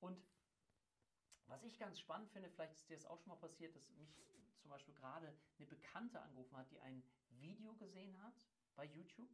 Und 0.00 0.18
was 1.46 1.62
ich 1.64 1.78
ganz 1.78 1.98
spannend 1.98 2.30
finde, 2.30 2.48
vielleicht 2.48 2.74
ist 2.74 2.88
dir 2.88 2.96
das 2.96 3.06
auch 3.06 3.18
schon 3.18 3.28
mal 3.28 3.36
passiert, 3.36 3.74
dass 3.76 3.90
mich 3.90 4.22
zum 4.58 4.70
Beispiel 4.70 4.94
gerade 4.94 5.36
eine 5.58 5.66
Bekannte 5.66 6.20
angerufen 6.20 6.56
hat, 6.56 6.70
die 6.70 6.80
ein 6.80 7.02
Video 7.30 7.74
gesehen 7.74 8.20
hat 8.22 8.34
bei 8.74 8.84
YouTube, 8.84 9.28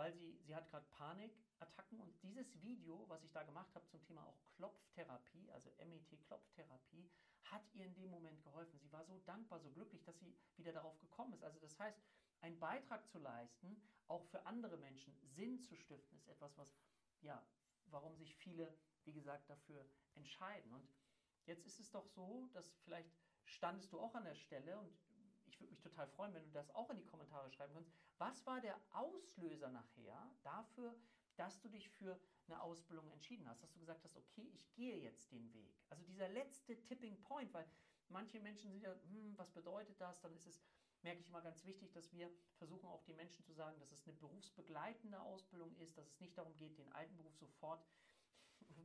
weil 0.00 0.14
sie, 0.14 0.34
sie 0.46 0.56
hat 0.56 0.66
gerade 0.70 0.86
Panikattacken 0.92 2.00
und 2.00 2.22
dieses 2.22 2.58
Video, 2.62 3.04
was 3.08 3.22
ich 3.22 3.32
da 3.32 3.42
gemacht 3.42 3.74
habe 3.74 3.86
zum 3.88 4.02
Thema 4.02 4.26
auch 4.26 4.40
Klopftherapie, 4.56 5.50
also 5.52 5.70
MET-Klopftherapie, 5.76 7.10
hat 7.42 7.62
ihr 7.74 7.84
in 7.84 7.94
dem 7.94 8.08
Moment 8.08 8.42
geholfen. 8.42 8.78
Sie 8.78 8.90
war 8.92 9.04
so 9.04 9.18
dankbar, 9.26 9.60
so 9.60 9.70
glücklich, 9.70 10.02
dass 10.04 10.18
sie 10.18 10.34
wieder 10.56 10.72
darauf 10.72 10.98
gekommen 11.00 11.34
ist. 11.34 11.44
Also 11.44 11.58
das 11.58 11.78
heißt, 11.78 12.00
einen 12.40 12.58
Beitrag 12.58 13.06
zu 13.10 13.18
leisten, 13.18 13.76
auch 14.06 14.24
für 14.24 14.46
andere 14.46 14.78
Menschen 14.78 15.14
Sinn 15.20 15.60
zu 15.60 15.76
stiften, 15.76 16.16
ist 16.16 16.28
etwas, 16.28 16.56
was, 16.56 16.74
ja, 17.20 17.46
warum 17.88 18.16
sich 18.16 18.34
viele, 18.34 18.74
wie 19.04 19.12
gesagt, 19.12 19.50
dafür 19.50 19.86
entscheiden. 20.14 20.72
Und 20.72 20.88
jetzt 21.44 21.66
ist 21.66 21.78
es 21.78 21.90
doch 21.90 22.06
so, 22.06 22.48
dass 22.54 22.72
vielleicht 22.84 23.12
standest 23.44 23.92
du 23.92 24.00
auch 24.00 24.14
an 24.14 24.24
der 24.24 24.34
Stelle 24.34 24.78
und 24.78 24.98
ich 25.50 25.60
würde 25.60 25.72
mich 25.72 25.80
total 25.80 26.06
freuen, 26.06 26.32
wenn 26.34 26.44
du 26.44 26.50
das 26.52 26.74
auch 26.74 26.90
in 26.90 26.96
die 26.96 27.04
Kommentare 27.04 27.50
schreiben 27.50 27.74
kannst. 27.74 27.90
Was 28.18 28.46
war 28.46 28.60
der 28.60 28.80
Auslöser 28.92 29.68
nachher 29.68 30.30
dafür, 30.42 30.94
dass 31.36 31.60
du 31.60 31.68
dich 31.68 31.88
für 31.88 32.18
eine 32.46 32.60
Ausbildung 32.62 33.10
entschieden 33.10 33.48
hast? 33.48 33.62
Dass 33.62 33.72
du 33.72 33.80
gesagt 33.80 34.04
hast, 34.04 34.16
okay, 34.16 34.50
ich 34.54 34.72
gehe 34.74 34.98
jetzt 34.98 35.32
den 35.32 35.52
Weg. 35.52 35.74
Also 35.90 36.04
dieser 36.04 36.28
letzte 36.28 36.80
Tipping 36.84 37.20
Point, 37.22 37.52
weil 37.52 37.66
manche 38.08 38.40
Menschen 38.40 38.70
sind 38.70 38.82
ja, 38.82 38.94
hm, 39.10 39.36
was 39.36 39.50
bedeutet 39.50 40.00
das? 40.00 40.20
Dann 40.20 40.34
ist 40.34 40.46
es, 40.46 40.62
merke 41.02 41.20
ich 41.20 41.28
immer 41.28 41.42
ganz 41.42 41.64
wichtig, 41.64 41.92
dass 41.92 42.12
wir 42.12 42.30
versuchen 42.56 42.88
auch 42.88 43.02
die 43.04 43.14
Menschen 43.14 43.44
zu 43.44 43.52
sagen, 43.52 43.78
dass 43.80 43.92
es 43.92 44.06
eine 44.06 44.16
berufsbegleitende 44.16 45.20
Ausbildung 45.20 45.74
ist, 45.76 45.98
dass 45.98 46.06
es 46.08 46.20
nicht 46.20 46.36
darum 46.38 46.56
geht, 46.56 46.78
den 46.78 46.92
alten 46.92 47.16
Beruf 47.16 47.36
sofort 47.36 47.84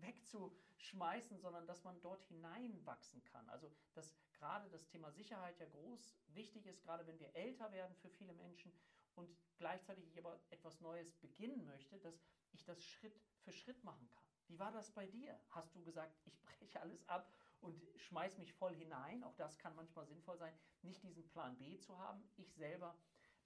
wegzuschmeißen, 0.01 1.39
sondern 1.39 1.67
dass 1.67 1.83
man 1.83 1.99
dort 2.01 2.23
hineinwachsen 2.25 3.23
kann. 3.25 3.49
Also 3.49 3.71
dass 3.93 4.15
gerade 4.33 4.69
das 4.69 4.87
Thema 4.87 5.11
Sicherheit 5.11 5.59
ja 5.59 5.65
groß 5.65 6.15
wichtig 6.27 6.65
ist, 6.65 6.81
gerade 6.83 7.05
wenn 7.07 7.19
wir 7.19 7.35
älter 7.35 7.71
werden 7.71 7.95
für 7.95 8.09
viele 8.09 8.33
Menschen 8.33 8.71
und 9.15 9.29
gleichzeitig 9.57 10.07
ich 10.07 10.17
aber 10.19 10.39
etwas 10.49 10.81
Neues 10.81 11.13
beginnen 11.13 11.65
möchte, 11.65 11.99
dass 11.99 12.21
ich 12.51 12.63
das 12.63 12.83
Schritt 12.83 13.19
für 13.39 13.53
Schritt 13.53 13.83
machen 13.83 14.07
kann. 14.09 14.23
Wie 14.47 14.59
war 14.59 14.71
das 14.71 14.91
bei 14.91 15.07
dir? 15.07 15.39
Hast 15.49 15.75
du 15.75 15.83
gesagt, 15.83 16.15
ich 16.25 16.39
breche 16.41 16.79
alles 16.79 17.07
ab 17.07 17.33
und 17.61 17.81
schmeiß 17.97 18.37
mich 18.37 18.53
voll 18.53 18.75
hinein? 18.75 19.23
Auch 19.23 19.35
das 19.35 19.57
kann 19.57 19.75
manchmal 19.75 20.05
sinnvoll 20.05 20.37
sein, 20.37 20.53
nicht 20.81 21.01
diesen 21.03 21.27
Plan 21.29 21.57
B 21.57 21.79
zu 21.79 21.97
haben. 21.97 22.23
Ich 22.37 22.53
selber 22.53 22.95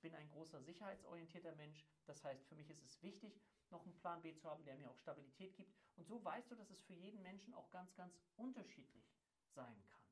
bin 0.01 0.13
ein 0.15 0.29
großer 0.29 0.61
sicherheitsorientierter 0.61 1.55
Mensch. 1.55 1.85
Das 2.05 2.23
heißt, 2.23 2.45
für 2.47 2.55
mich 2.55 2.69
ist 2.69 2.83
es 2.83 3.01
wichtig, 3.01 3.39
noch 3.71 3.83
einen 3.85 3.95
Plan 3.95 4.21
B 4.21 4.35
zu 4.35 4.49
haben, 4.49 4.63
der 4.63 4.75
mir 4.75 4.89
auch 4.89 4.97
Stabilität 4.97 5.55
gibt. 5.55 5.73
Und 5.95 6.07
so 6.07 6.23
weißt 6.23 6.51
du, 6.51 6.55
dass 6.55 6.69
es 6.69 6.81
für 6.81 6.93
jeden 6.93 7.21
Menschen 7.21 7.53
auch 7.53 7.69
ganz, 7.71 7.93
ganz 7.95 8.19
unterschiedlich 8.37 9.13
sein 9.53 9.83
kann. 9.87 10.03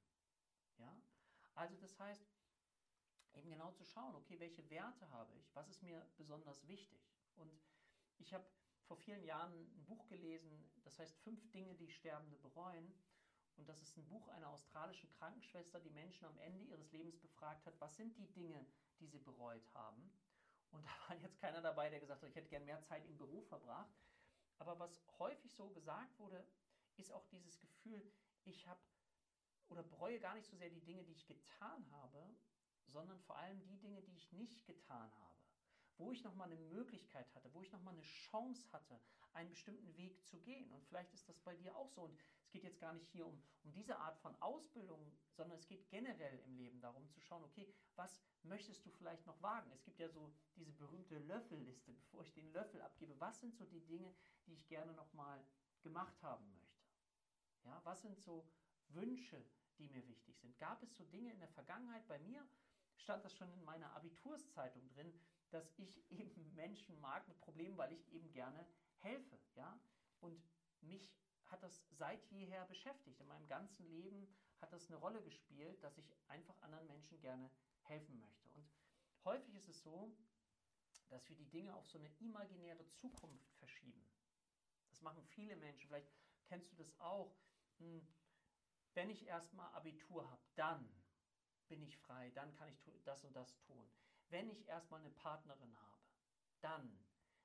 Ja? 0.78 0.98
Also 1.56 1.76
das 1.78 1.98
heißt, 2.00 2.26
eben 3.34 3.50
genau 3.50 3.72
zu 3.72 3.86
schauen, 3.86 4.16
okay, 4.16 4.40
welche 4.40 4.70
Werte 4.70 5.10
habe 5.12 5.34
ich, 5.36 5.56
was 5.56 5.70
ist 5.70 5.82
mir 5.84 6.06
besonders 6.18 6.68
wichtig. 6.68 7.00
Und 7.36 7.52
ich 8.18 8.34
habe 8.34 8.46
vor 8.88 8.98
vielen 8.98 9.24
Jahren 9.24 9.54
ein 9.54 9.86
Buch 9.86 10.08
gelesen, 10.08 10.70
das 10.84 10.98
heißt 11.00 11.18
Fünf 11.20 11.50
Dinge, 11.52 11.76
die 11.76 11.90
Sterbende 11.90 12.38
bereuen. 12.38 12.94
Und 13.58 13.68
das 13.68 13.82
ist 13.82 13.98
ein 13.98 14.06
Buch 14.08 14.28
einer 14.30 14.50
australischen 14.50 15.10
Krankenschwester, 15.10 15.80
die 15.80 15.90
Menschen 15.90 16.26
am 16.26 16.38
Ende 16.38 16.64
ihres 16.64 16.92
Lebens 16.92 17.18
befragt 17.18 17.66
hat, 17.66 17.80
was 17.80 17.96
sind 17.96 18.18
die 18.18 18.32
Dinge, 18.32 18.66
die 19.00 19.08
sie 19.08 19.20
bereut 19.20 19.74
haben. 19.74 20.12
Und 20.72 20.86
da 20.86 20.92
war 21.08 21.18
jetzt 21.18 21.40
keiner 21.40 21.62
dabei, 21.62 21.90
der 21.90 22.00
gesagt 22.00 22.22
hat, 22.22 22.30
ich 22.30 22.36
hätte 22.36 22.50
gern 22.50 22.66
mehr 22.66 22.82
Zeit 22.84 23.06
im 23.06 23.18
Beruf 23.18 23.48
verbracht. 23.48 23.96
Aber 24.60 24.80
was 24.80 25.04
häufig 25.20 25.54
so 25.54 25.70
gesagt 25.70 26.18
wurde, 26.20 26.46
ist 26.98 27.12
auch 27.12 27.26
dieses 27.28 27.60
Gefühl, 27.60 28.12
ich 28.44 28.68
habe 28.68 28.80
oder 29.70 29.84
bereue 29.84 30.20
gar 30.20 30.34
nicht 30.36 30.48
so 30.48 30.56
sehr 30.56 30.70
die 30.70 30.84
Dinge, 30.84 31.04
die 31.04 31.12
ich 31.12 31.28
getan 31.28 31.86
habe, 31.92 32.36
sondern 32.86 33.20
vor 33.20 33.38
allem 33.38 33.62
die 33.66 33.78
Dinge, 33.78 34.02
die 34.02 34.16
ich 34.16 34.32
nicht 34.32 34.66
getan 34.66 35.12
habe. 35.20 35.36
Wo 35.98 36.12
ich 36.12 36.24
nochmal 36.24 36.50
eine 36.52 36.60
Möglichkeit 36.60 37.34
hatte, 37.36 37.54
wo 37.54 37.62
ich 37.62 37.72
nochmal 37.72 37.94
eine 37.94 38.04
Chance 38.04 38.72
hatte, 38.72 39.00
einen 39.34 39.50
bestimmten 39.50 39.96
Weg 39.98 40.24
zu 40.26 40.40
gehen. 40.40 40.72
Und 40.72 40.86
vielleicht 40.86 41.14
ist 41.14 41.28
das 41.28 41.40
bei 41.40 41.56
dir 41.56 41.76
auch 41.76 41.90
so. 41.90 42.04
Und 42.04 42.18
es 42.48 42.52
geht 42.52 42.64
jetzt 42.64 42.80
gar 42.80 42.94
nicht 42.94 43.10
hier 43.10 43.28
um, 43.28 43.44
um 43.64 43.74
diese 43.74 43.98
Art 43.98 44.18
von 44.20 44.34
Ausbildung, 44.42 45.12
sondern 45.34 45.58
es 45.58 45.68
geht 45.68 45.90
generell 45.90 46.40
im 46.46 46.56
Leben 46.56 46.80
darum 46.80 47.10
zu 47.10 47.20
schauen, 47.20 47.44
okay, 47.44 47.68
was 47.98 48.22
möchtest 48.44 48.86
du 48.86 48.90
vielleicht 48.90 49.26
noch 49.26 49.42
wagen? 49.42 49.70
Es 49.74 49.84
gibt 49.84 50.00
ja 50.00 50.08
so 50.08 50.34
diese 50.56 50.72
berühmte 50.72 51.20
Löffelliste, 51.20 51.92
bevor 52.06 52.22
ich 52.22 52.34
den 52.34 52.50
Löffel 52.54 52.82
abgebe. 52.82 53.20
Was 53.20 53.42
sind 53.42 53.54
so 53.54 53.66
die 53.66 53.86
Dinge, 53.86 54.14
die 54.46 54.54
ich 54.54 54.66
gerne 54.70 54.94
nochmal 54.94 55.46
gemacht 55.82 56.22
haben 56.24 56.50
möchte? 56.54 56.78
Ja, 57.66 57.82
was 57.84 58.02
sind 58.02 58.18
so 58.18 58.48
Wünsche, 58.88 59.44
die 59.78 59.90
mir 59.90 60.08
wichtig 60.08 60.38
sind? 60.40 60.58
Gab 60.58 60.82
es 60.84 60.96
so 60.96 61.04
Dinge 61.04 61.34
in 61.34 61.40
der 61.40 61.50
Vergangenheit? 61.50 62.08
Bei 62.08 62.20
mir 62.20 62.48
stand 62.96 63.26
das 63.26 63.36
schon 63.36 63.52
in 63.52 63.64
meiner 63.66 63.94
Abiturszeitung 63.94 64.88
drin, 64.88 65.14
dass 65.50 65.70
ich 65.76 66.02
eben 66.12 66.56
Menschen 66.56 66.98
mag 67.02 67.28
mit 67.28 67.42
Problemen, 67.42 67.78
weil 67.78 67.92
ich 67.92 68.10
eben 68.14 68.32
gerne 68.32 68.66
helfe. 69.00 69.38
Ja? 69.56 69.78
Und 70.22 70.42
mich 70.80 71.14
hat 71.48 71.64
das 71.64 71.84
seit 71.92 72.24
jeher 72.26 72.66
beschäftigt. 72.66 73.20
In 73.20 73.28
meinem 73.28 73.48
ganzen 73.48 73.88
Leben 73.90 74.28
hat 74.60 74.72
das 74.74 74.88
eine 74.88 74.98
Rolle 74.98 75.22
gespielt, 75.22 75.82
dass 75.84 75.98
ich 75.98 76.14
einfach 76.28 76.60
anderen 76.62 76.88
Menschen 76.88 77.20
gerne 77.20 77.50
helfen 77.84 78.20
möchte. 78.20 78.50
Und 78.50 78.70
häufig 79.24 79.56
ist 79.56 79.70
es 79.70 79.82
so, 79.84 80.16
dass 81.10 81.28
wir 81.30 81.36
die 81.36 81.50
Dinge 81.50 81.76
auf 81.76 81.88
so 81.88 81.98
eine 81.98 82.12
imaginäre 82.20 82.86
Zukunft 82.88 83.54
verschieben. 83.56 84.06
Das 84.90 85.02
machen 85.02 85.24
viele 85.24 85.56
Menschen. 85.56 85.88
Vielleicht 85.88 86.12
kennst 86.46 86.72
du 86.72 86.76
das 86.76 87.00
auch. 87.00 87.36
Hm, 87.78 88.06
wenn 88.94 89.10
ich 89.10 89.28
erstmal 89.28 89.72
Abitur 89.74 90.30
habe, 90.30 90.42
dann 90.56 90.92
bin 91.68 91.84
ich 91.84 91.98
frei, 91.98 92.32
dann 92.32 92.52
kann 92.56 92.70
ich 92.70 92.80
das 93.04 93.24
und 93.24 93.36
das 93.36 93.58
tun. 93.60 93.88
Wenn 94.30 94.50
ich 94.50 94.68
erstmal 94.68 95.02
eine 95.02 95.12
Partnerin 95.12 95.78
habe, 95.80 96.02
dann, 96.62 97.00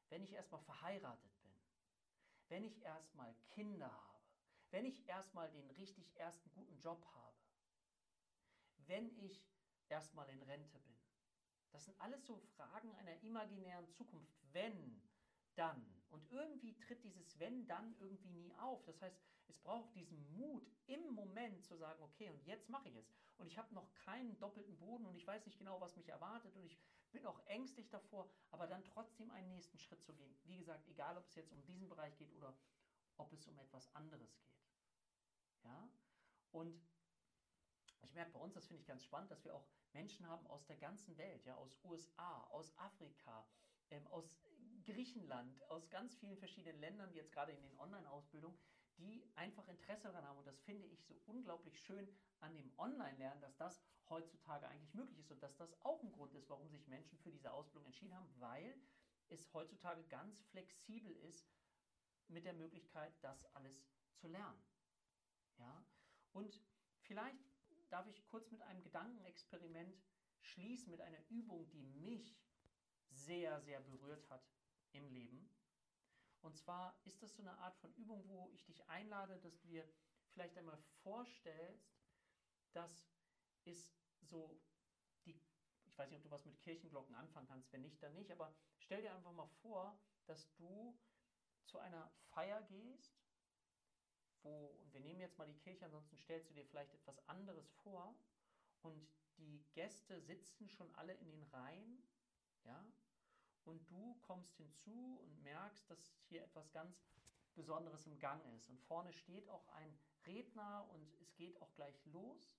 wenn 0.08 0.22
ich 0.22 0.32
erstmal 0.32 0.62
verheiratet 0.62 1.31
wenn 2.52 2.64
ich 2.64 2.82
erstmal 2.82 3.34
Kinder 3.48 3.90
habe, 3.90 4.20
wenn 4.72 4.84
ich 4.84 5.08
erstmal 5.08 5.50
den 5.52 5.70
richtig 5.70 6.14
ersten 6.16 6.50
guten 6.52 6.78
Job 6.80 7.02
habe, 7.14 7.38
wenn 8.86 9.08
ich 9.16 9.42
erstmal 9.88 10.28
in 10.28 10.42
Rente 10.42 10.78
bin. 10.78 10.94
Das 11.70 11.86
sind 11.86 11.98
alles 11.98 12.26
so 12.26 12.36
Fragen 12.54 12.94
einer 12.96 13.18
imaginären 13.22 13.88
Zukunft. 13.88 14.36
Wenn, 14.52 15.00
dann. 15.54 15.82
Und 16.10 16.30
irgendwie 16.30 16.76
tritt 16.76 17.02
dieses 17.02 17.38
Wenn, 17.38 17.66
dann 17.66 17.96
irgendwie 18.00 18.28
nie 18.28 18.54
auf. 18.56 18.84
Das 18.84 19.00
heißt, 19.00 19.18
es 19.48 19.58
braucht 19.58 19.94
diesen 19.94 20.22
Mut 20.36 20.70
im 20.86 21.14
Moment 21.14 21.64
zu 21.64 21.78
sagen, 21.78 22.02
okay, 22.02 22.28
und 22.28 22.44
jetzt 22.44 22.68
mache 22.68 22.90
ich 22.90 22.96
es. 22.96 23.10
Und 23.38 23.46
ich 23.46 23.56
habe 23.56 23.74
noch 23.74 23.94
keinen 23.94 24.38
doppelten 24.38 24.76
Boden 24.76 25.06
und 25.06 25.16
ich 25.16 25.26
weiß 25.26 25.46
nicht 25.46 25.58
genau, 25.58 25.80
was 25.80 25.96
mich 25.96 26.10
erwartet 26.10 26.54
und 26.54 26.66
ich 26.66 26.78
bin 27.12 27.26
auch 27.26 27.38
ängstlich 27.46 27.88
davor, 27.90 28.28
aber 28.50 28.66
dann 28.66 28.84
trotzdem 28.84 29.30
einen 29.30 29.50
nächsten 29.50 29.78
Schritt 29.78 30.02
zu 30.02 30.14
gehen. 30.14 30.34
Wie 30.44 30.56
gesagt, 30.56 30.86
egal 30.88 31.16
ob 31.16 31.26
es 31.26 31.34
jetzt 31.34 31.52
um 31.52 31.62
diesen 31.64 31.88
Bereich 31.88 32.16
geht 32.16 32.32
oder 32.34 32.54
ob 33.18 33.32
es 33.32 33.46
um 33.46 33.58
etwas 33.58 33.94
anderes 33.94 34.36
geht. 34.38 34.66
Ja? 35.64 35.88
Und 36.50 36.82
ich 38.02 38.14
merke 38.14 38.32
bei 38.32 38.40
uns, 38.40 38.54
das 38.54 38.66
finde 38.66 38.80
ich 38.80 38.86
ganz 38.86 39.04
spannend, 39.04 39.30
dass 39.30 39.44
wir 39.44 39.54
auch 39.54 39.66
Menschen 39.92 40.26
haben 40.26 40.46
aus 40.48 40.64
der 40.66 40.76
ganzen 40.76 41.16
Welt, 41.18 41.44
ja, 41.44 41.54
aus 41.56 41.78
USA, 41.84 42.42
aus 42.44 42.76
Afrika, 42.78 43.46
ähm, 43.90 44.06
aus 44.08 44.34
Griechenland, 44.84 45.62
aus 45.70 45.88
ganz 45.90 46.14
vielen 46.16 46.36
verschiedenen 46.36 46.80
Ländern, 46.80 47.12
jetzt 47.12 47.32
gerade 47.32 47.52
in 47.52 47.62
den 47.62 47.78
Online-Ausbildungen, 47.78 48.58
die 48.98 49.24
einfach 49.36 49.66
Interesse 49.68 50.08
daran 50.08 50.24
haben. 50.24 50.38
Und 50.38 50.46
das 50.46 50.60
finde 50.60 50.86
ich 50.86 51.04
so 51.04 51.20
unglaublich 51.26 51.78
schön 51.80 52.08
an 52.40 52.54
dem 52.54 52.72
Online-Lernen, 52.78 53.40
dass 53.40 53.56
das 53.56 53.82
heutzutage 54.08 54.68
eigentlich 54.68 54.94
möglich 54.94 55.18
ist 55.18 55.30
und 55.30 55.42
dass 55.42 55.56
das 55.56 55.80
auch 55.82 56.02
ein 56.02 56.12
Grund 56.12 56.34
ist, 56.34 56.48
warum 56.50 56.68
sich 56.68 56.86
Menschen 56.86 57.18
für 57.18 57.30
diese 57.30 57.52
Ausbildung 57.52 57.86
entschieden 57.86 58.14
haben, 58.14 58.28
weil 58.38 58.80
es 59.28 59.52
heutzutage 59.54 60.04
ganz 60.04 60.42
flexibel 60.50 61.12
ist 61.16 61.50
mit 62.28 62.44
der 62.44 62.54
Möglichkeit, 62.54 63.12
das 63.22 63.44
alles 63.54 63.86
zu 64.14 64.28
lernen. 64.28 64.62
Ja? 65.58 65.84
Und 66.32 66.60
vielleicht 67.00 67.38
darf 67.88 68.06
ich 68.06 68.24
kurz 68.26 68.50
mit 68.50 68.62
einem 68.62 68.82
Gedankenexperiment 68.82 70.02
schließen, 70.40 70.90
mit 70.90 71.00
einer 71.00 71.24
Übung, 71.28 71.68
die 71.70 71.82
mich 71.82 72.36
sehr, 73.10 73.60
sehr 73.60 73.80
berührt 73.80 74.28
hat 74.30 74.42
im 74.92 75.08
Leben. 75.08 75.48
Und 76.42 76.56
zwar 76.56 76.94
ist 77.04 77.22
das 77.22 77.34
so 77.34 77.42
eine 77.42 77.56
Art 77.58 77.76
von 77.76 77.92
Übung, 77.94 78.28
wo 78.28 78.50
ich 78.52 78.64
dich 78.64 78.88
einlade, 78.88 79.38
dass 79.38 79.58
du 79.60 79.68
dir 79.68 79.88
vielleicht 80.28 80.56
einmal 80.58 80.78
vorstellst, 81.02 81.96
dass 82.72 83.06
es 83.64 83.92
so 84.20 84.60
die, 85.24 85.40
ich 85.84 85.96
weiß 85.96 86.10
nicht, 86.10 86.18
ob 86.18 86.24
du 86.24 86.30
was 86.30 86.44
mit 86.44 86.58
Kirchenglocken 86.60 87.14
anfangen 87.14 87.46
kannst, 87.46 87.72
wenn 87.72 87.82
nicht, 87.82 88.02
dann 88.02 88.14
nicht, 88.14 88.30
aber 88.30 88.54
stell 88.78 89.02
dir 89.02 89.14
einfach 89.14 89.32
mal 89.32 89.48
vor, 89.62 89.98
dass 90.26 90.52
du 90.56 90.98
zu 91.64 91.78
einer 91.78 92.10
Feier 92.30 92.62
gehst, 92.62 93.22
wo, 94.42 94.66
und 94.80 94.92
wir 94.92 95.00
nehmen 95.00 95.20
jetzt 95.20 95.38
mal 95.38 95.46
die 95.46 95.58
Kirche, 95.58 95.84
ansonsten 95.84 96.16
stellst 96.16 96.50
du 96.50 96.54
dir 96.54 96.64
vielleicht 96.64 96.92
etwas 96.94 97.28
anderes 97.28 97.70
vor 97.70 98.16
und 98.80 99.08
die 99.36 99.64
Gäste 99.74 100.20
sitzen 100.20 100.68
schon 100.68 100.92
alle 100.96 101.14
in 101.14 101.30
den 101.30 101.42
Reihen, 101.44 102.02
ja, 102.64 102.84
und 103.64 103.88
du 103.90 104.14
kommst 104.22 104.56
hinzu 104.56 105.20
und 105.22 105.42
merkst, 105.42 105.88
dass 105.90 106.12
hier 106.28 106.42
etwas 106.42 106.70
ganz 106.72 107.04
Besonderes 107.54 108.06
im 108.06 108.18
Gang 108.18 108.44
ist. 108.54 108.68
Und 108.68 108.80
vorne 108.80 109.12
steht 109.12 109.48
auch 109.48 109.68
ein 109.68 109.98
Redner 110.26 110.88
und 110.90 111.14
es 111.20 111.34
geht 111.36 111.60
auch 111.60 111.72
gleich 111.74 112.04
los. 112.06 112.58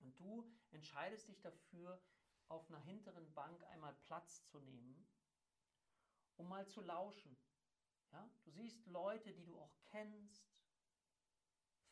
Und 0.00 0.18
du 0.20 0.50
entscheidest 0.70 1.28
dich 1.28 1.40
dafür, 1.40 2.00
auf 2.48 2.68
einer 2.70 2.80
hinteren 2.80 3.32
Bank 3.34 3.62
einmal 3.64 3.94
Platz 3.94 4.44
zu 4.46 4.58
nehmen. 4.60 5.06
um 6.36 6.48
mal 6.48 6.66
zu 6.68 6.80
lauschen. 6.80 7.36
Ja? 8.12 8.30
Du 8.44 8.50
siehst 8.50 8.86
Leute, 8.86 9.32
die 9.32 9.44
du 9.44 9.58
auch 9.58 9.76
kennst, 9.90 10.48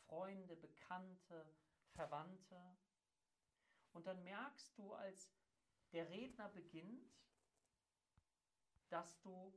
Freunde, 0.06 0.56
Bekannte, 0.56 1.52
Verwandte. 1.90 2.76
Und 3.92 4.06
dann 4.06 4.22
merkst 4.22 4.78
du, 4.78 4.92
als 4.94 5.32
der 5.92 6.08
Redner 6.08 6.48
beginnt, 6.50 7.12
dass 8.88 9.20
du 9.20 9.52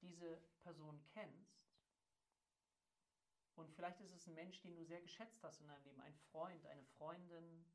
diese 0.00 0.36
Person 0.62 1.02
kennst. 1.12 1.60
Und 3.54 3.70
vielleicht 3.74 4.00
ist 4.00 4.12
es 4.12 4.26
ein 4.26 4.34
Mensch, 4.34 4.60
den 4.62 4.74
du 4.74 4.84
sehr 4.84 5.02
geschätzt 5.02 5.42
hast 5.42 5.60
in 5.60 5.68
deinem 5.68 5.84
Leben, 5.84 6.00
ein 6.00 6.16
Freund, 6.30 6.64
eine 6.66 6.84
Freundin. 6.84 7.66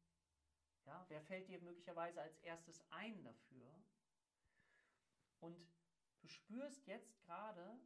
Ja, 0.85 1.05
wer 1.09 1.21
fällt 1.21 1.47
dir 1.47 1.61
möglicherweise 1.61 2.21
als 2.21 2.37
erstes 2.39 2.81
ein 2.89 3.23
dafür? 3.23 3.83
Und 5.39 5.71
du 6.21 6.27
spürst 6.27 6.87
jetzt 6.87 7.15
gerade, 7.19 7.79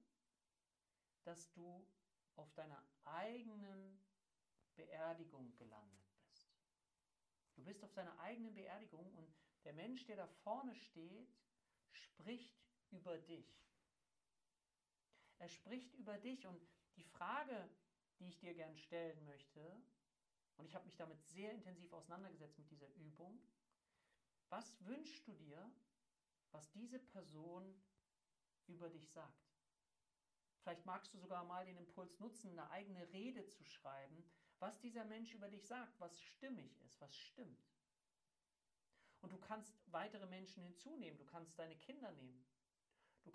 dass 1.24 1.52
du 1.52 1.86
auf 2.36 2.54
deiner 2.54 2.82
eigenen 3.04 4.00
Beerdigung 4.76 5.54
gelandet 5.58 6.08
bist. 6.14 6.50
Du 7.56 7.64
bist 7.64 7.84
auf 7.84 7.94
deiner 7.94 8.18
eigenen 8.20 8.54
Beerdigung 8.56 9.14
und 9.16 9.34
der 9.66 9.74
Mensch, 9.74 10.06
der 10.06 10.16
da 10.16 10.28
vorne 10.28 10.74
steht, 10.74 11.38
spricht 11.92 12.69
über 12.92 13.18
dich. 13.18 13.60
Er 15.40 15.50
spricht 15.50 15.94
über 15.96 16.18
dich 16.18 16.46
und 16.46 16.62
die 16.98 17.04
Frage, 17.04 17.70
die 18.20 18.28
ich 18.28 18.38
dir 18.40 18.54
gern 18.54 18.76
stellen 18.76 19.24
möchte, 19.26 19.82
und 20.58 20.66
ich 20.66 20.76
habe 20.76 20.86
mich 20.86 20.98
damit 20.98 21.24
sehr 21.24 21.54
intensiv 21.54 21.94
auseinandergesetzt 21.94 22.60
mit 22.60 22.70
dieser 22.70 22.94
Übung, 22.96 23.40
was 24.50 24.86
wünschst 24.86 25.26
du 25.28 25.34
dir, 25.34 25.72
was 26.52 26.70
diese 26.72 27.00
Person 27.00 27.82
über 28.68 28.90
dich 28.90 29.10
sagt? 29.10 29.50
Vielleicht 30.62 30.86
magst 30.86 31.14
du 31.14 31.18
sogar 31.18 31.46
mal 31.46 31.66
den 31.66 31.78
Impuls 31.78 32.20
nutzen, 32.20 32.52
eine 32.52 32.70
eigene 32.72 33.08
Rede 33.14 33.48
zu 33.48 33.64
schreiben, 33.64 34.30
was 34.60 34.78
dieser 34.82 35.06
Mensch 35.06 35.34
über 35.34 35.48
dich 35.48 35.66
sagt, 35.66 35.98
was 36.00 36.20
stimmig 36.20 36.78
ist, 36.82 37.00
was 37.00 37.16
stimmt. 37.16 37.66
Und 39.22 39.32
du 39.32 39.38
kannst 39.38 39.74
weitere 39.88 40.26
Menschen 40.28 40.64
hinzunehmen, 40.64 41.18
du 41.18 41.26
kannst 41.26 41.58
deine 41.58 41.78
Kinder 41.78 42.12
nehmen, 42.12 42.46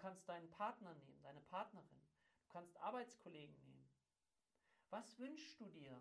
kannst 0.05 0.29
deinen 0.29 0.51
Partner 0.51 0.93
nehmen, 0.97 1.23
deine 1.23 1.41
Partnerin, 1.41 2.03
du 2.43 2.49
kannst 2.49 2.77
Arbeitskollegen 2.77 3.59
nehmen. 3.65 3.89
Was 4.91 5.19
wünschst 5.19 5.59
du 5.59 5.67
dir, 5.71 5.99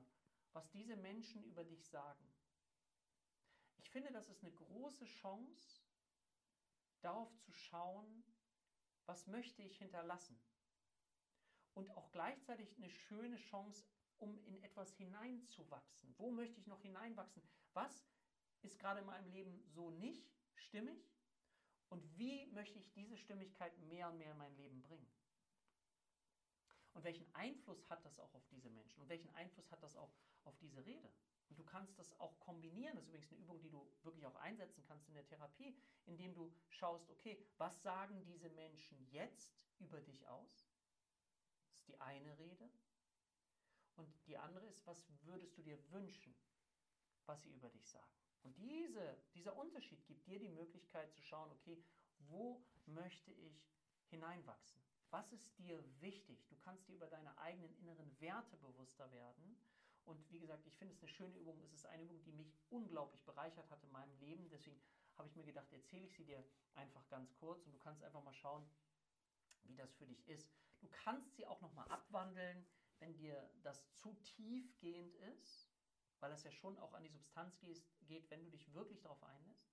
was 0.51 0.69
diese 0.71 0.97
Menschen 0.97 1.41
über 1.45 1.63
dich 1.63 1.87
sagen? 1.87 2.27
Ich 3.77 3.89
finde, 3.89 4.11
das 4.11 4.29
ist 4.29 4.43
eine 4.43 4.51
große 4.51 5.05
Chance, 5.05 5.85
darauf 6.99 7.33
zu 7.37 7.53
schauen, 7.53 8.25
was 9.05 9.25
möchte 9.27 9.63
ich 9.63 9.77
hinterlassen? 9.77 10.37
Und 11.73 11.89
auch 11.91 12.11
gleichzeitig 12.11 12.75
eine 12.75 12.89
schöne 12.89 13.37
Chance, 13.37 13.85
um 14.17 14.37
in 14.43 14.61
etwas 14.63 14.93
hineinzuwachsen. 14.97 16.13
Wo 16.17 16.29
möchte 16.29 16.59
ich 16.59 16.67
noch 16.67 16.81
hineinwachsen? 16.81 17.41
Was 17.71 18.05
ist 18.63 18.77
gerade 18.79 18.99
in 18.99 19.05
meinem 19.05 19.31
Leben 19.31 19.63
so 19.69 19.91
nicht 19.91 20.29
stimmig? 20.55 21.12
Und 21.93 22.17
wie 22.17 22.47
möchte 22.47 22.79
ich 22.79 22.91
diese 22.91 23.15
Stimmigkeit 23.15 23.77
mehr 23.81 24.09
und 24.09 24.17
mehr 24.17 24.31
in 24.31 24.37
mein 24.39 24.55
Leben 24.55 24.81
bringen? 24.81 25.07
Und 26.93 27.03
welchen 27.03 27.31
Einfluss 27.35 27.87
hat 27.87 28.03
das 28.03 28.19
auch 28.19 28.33
auf 28.33 28.47
diese 28.47 28.71
Menschen? 28.71 28.99
Und 28.99 29.09
welchen 29.09 29.29
Einfluss 29.35 29.71
hat 29.71 29.83
das 29.83 29.95
auch 29.95 30.11
auf 30.43 30.57
diese 30.57 30.83
Rede? 30.83 31.07
Und 31.49 31.59
du 31.59 31.63
kannst 31.63 31.99
das 31.99 32.19
auch 32.19 32.39
kombinieren. 32.39 32.95
Das 32.95 33.05
ist 33.05 33.11
übrigens 33.11 33.31
eine 33.31 33.41
Übung, 33.43 33.61
die 33.61 33.69
du 33.69 33.87
wirklich 34.01 34.25
auch 34.25 34.35
einsetzen 34.37 34.83
kannst 34.87 35.07
in 35.07 35.13
der 35.13 35.27
Therapie, 35.27 35.77
indem 36.05 36.33
du 36.33 36.51
schaust, 36.69 37.11
okay, 37.11 37.39
was 37.59 37.83
sagen 37.83 38.25
diese 38.25 38.49
Menschen 38.49 38.97
jetzt 39.11 39.53
über 39.77 40.01
dich 40.01 40.27
aus? 40.27 40.67
Das 41.69 41.77
ist 41.77 41.87
die 41.89 42.01
eine 42.01 42.39
Rede. 42.39 42.71
Und 43.97 44.11
die 44.25 44.37
andere 44.37 44.65
ist, 44.65 44.83
was 44.87 45.05
würdest 45.25 45.55
du 45.59 45.61
dir 45.61 45.77
wünschen, 45.91 46.33
was 47.27 47.43
sie 47.43 47.51
über 47.51 47.69
dich 47.69 47.87
sagen? 47.87 48.22
Und 48.43 48.57
diese, 48.57 49.17
dieser 49.33 49.55
Unterschied 49.55 50.05
gibt 50.05 50.27
dir 50.27 50.39
die 50.39 50.49
Möglichkeit 50.49 51.13
zu 51.13 51.21
schauen, 51.21 51.51
okay, 51.51 51.83
wo 52.19 52.63
möchte 52.85 53.31
ich 53.31 53.65
hineinwachsen? 54.09 54.81
Was 55.09 55.31
ist 55.31 55.57
dir 55.57 55.83
wichtig? 56.01 56.45
Du 56.47 56.55
kannst 56.57 56.87
dir 56.87 56.95
über 56.95 57.07
deine 57.07 57.37
eigenen 57.37 57.73
inneren 57.77 58.19
Werte 58.19 58.57
bewusster 58.57 59.11
werden. 59.11 59.57
Und 60.05 60.29
wie 60.31 60.39
gesagt, 60.39 60.65
ich 60.65 60.75
finde 60.75 60.93
es 60.93 61.01
eine 61.01 61.09
schöne 61.09 61.37
Übung. 61.37 61.59
Es 61.61 61.73
ist 61.73 61.85
eine 61.85 62.03
Übung, 62.03 62.21
die 62.23 62.33
mich 62.33 62.53
unglaublich 62.69 63.23
bereichert 63.23 63.69
hat 63.69 63.83
in 63.83 63.91
meinem 63.91 64.17
Leben. 64.19 64.49
Deswegen 64.49 64.81
habe 65.15 65.27
ich 65.29 65.35
mir 65.35 65.45
gedacht, 65.45 65.71
erzähle 65.71 66.05
ich 66.05 66.15
sie 66.15 66.25
dir 66.25 66.43
einfach 66.75 67.07
ganz 67.07 67.33
kurz 67.35 67.65
und 67.65 67.73
du 67.73 67.79
kannst 67.79 68.03
einfach 68.03 68.23
mal 68.23 68.33
schauen, 68.33 68.67
wie 69.63 69.75
das 69.75 69.93
für 69.93 70.07
dich 70.07 70.27
ist. 70.27 70.51
Du 70.79 70.87
kannst 70.89 71.35
sie 71.35 71.45
auch 71.45 71.61
nochmal 71.61 71.87
abwandeln, 71.89 72.65
wenn 72.99 73.15
dir 73.15 73.49
das 73.61 73.93
zu 73.93 74.13
tiefgehend 74.15 75.15
ist, 75.15 75.69
weil 76.23 76.29
das 76.29 76.45
ja 76.45 76.51
schon 76.51 76.79
auch 76.79 76.93
an 76.93 77.03
die 77.03 77.09
Substanz 77.09 77.59
geht, 77.59 78.31
wenn 78.31 78.45
du 78.45 78.49
dich 78.49 78.73
wirklich 78.73 79.01
darauf 79.01 79.21
einlässt, 79.23 79.67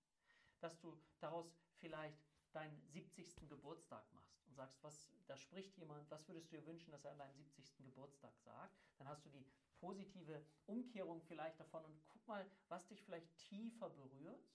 dass 0.59 0.81
du 0.81 1.01
daraus 1.21 1.57
vielleicht 1.77 2.19
deinen 2.51 2.83
70. 2.89 3.49
Geburtstag 3.49 4.05
machst 4.13 4.45
und 4.49 4.57
sagst, 4.57 4.83
was, 4.83 5.13
da 5.29 5.37
spricht 5.37 5.79
jemand, 5.79 6.11
was 6.11 6.27
würdest 6.27 6.51
du 6.51 6.57
dir 6.57 6.67
wünschen, 6.67 6.91
dass 6.91 7.05
er 7.05 7.13
an 7.13 7.19
deinem 7.19 7.37
70. 7.37 7.85
Geburtstag 7.85 8.37
sagt? 8.41 8.77
Dann 8.99 9.07
hast 9.07 9.25
du 9.25 9.29
die 9.29 9.47
positive 9.79 10.45
Umkehrung 10.67 11.23
vielleicht 11.23 11.61
davon 11.61 11.85
und 11.85 12.03
guck 12.09 12.27
mal, 12.27 12.45
was 12.67 12.85
dich 12.89 13.01
vielleicht 13.05 13.33
tiefer 13.37 13.89
berührt, 13.89 14.51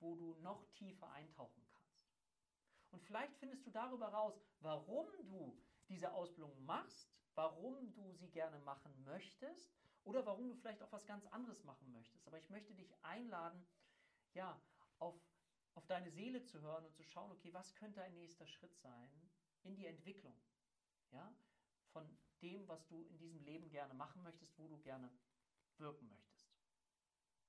wo 0.00 0.16
du 0.16 0.34
noch 0.42 0.66
tiefer 0.72 1.10
eintauchen 1.12 1.64
kannst. 1.64 2.04
Und 2.90 3.02
vielleicht 3.02 3.34
findest 3.38 3.66
du 3.66 3.70
darüber 3.70 4.08
raus, 4.08 4.38
warum 4.60 5.06
du 5.30 5.58
diese 5.88 6.12
Ausbildung 6.12 6.62
machst, 6.66 7.10
warum 7.36 7.94
du 7.94 8.12
sie 8.12 8.28
gerne 8.28 8.58
machen 8.58 8.92
möchtest 9.04 9.78
oder 10.08 10.24
warum 10.24 10.48
du 10.48 10.54
vielleicht 10.54 10.82
auch 10.82 10.90
was 10.90 11.04
ganz 11.04 11.26
anderes 11.26 11.62
machen 11.64 11.92
möchtest. 11.92 12.26
Aber 12.26 12.38
ich 12.38 12.48
möchte 12.48 12.74
dich 12.74 12.96
einladen, 13.04 13.62
ja, 14.32 14.58
auf, 14.98 15.14
auf 15.74 15.86
deine 15.86 16.10
Seele 16.10 16.42
zu 16.42 16.62
hören 16.62 16.86
und 16.86 16.96
zu 16.96 17.02
schauen, 17.02 17.30
okay, 17.30 17.52
was 17.52 17.74
könnte 17.74 18.02
ein 18.02 18.14
nächster 18.14 18.46
Schritt 18.46 18.74
sein 18.78 19.10
in 19.64 19.76
die 19.76 19.84
Entwicklung, 19.84 20.34
ja, 21.10 21.30
von 21.92 22.08
dem, 22.40 22.66
was 22.68 22.86
du 22.86 23.04
in 23.04 23.18
diesem 23.18 23.42
Leben 23.42 23.68
gerne 23.68 23.92
machen 23.92 24.22
möchtest, 24.22 24.58
wo 24.58 24.66
du 24.66 24.78
gerne 24.78 25.12
wirken 25.76 26.08
möchtest. 26.08 26.56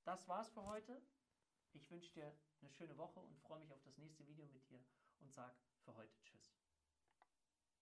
Das 0.04 0.28
war's 0.28 0.50
für 0.50 0.66
heute. 0.66 1.02
Ich 1.72 1.90
wünsche 1.90 2.12
dir 2.12 2.36
eine 2.60 2.72
schöne 2.72 2.98
Woche 2.98 3.22
und 3.22 3.40
freue 3.40 3.60
mich 3.62 3.72
auf 3.72 3.82
das 3.84 3.98
nächste 3.98 4.28
Video 4.28 4.46
mit 4.48 4.68
dir 4.70 4.84
und 5.20 5.32
sage 5.32 5.56
für 5.86 5.96
heute 5.96 6.20
Tschüss. 6.24 6.59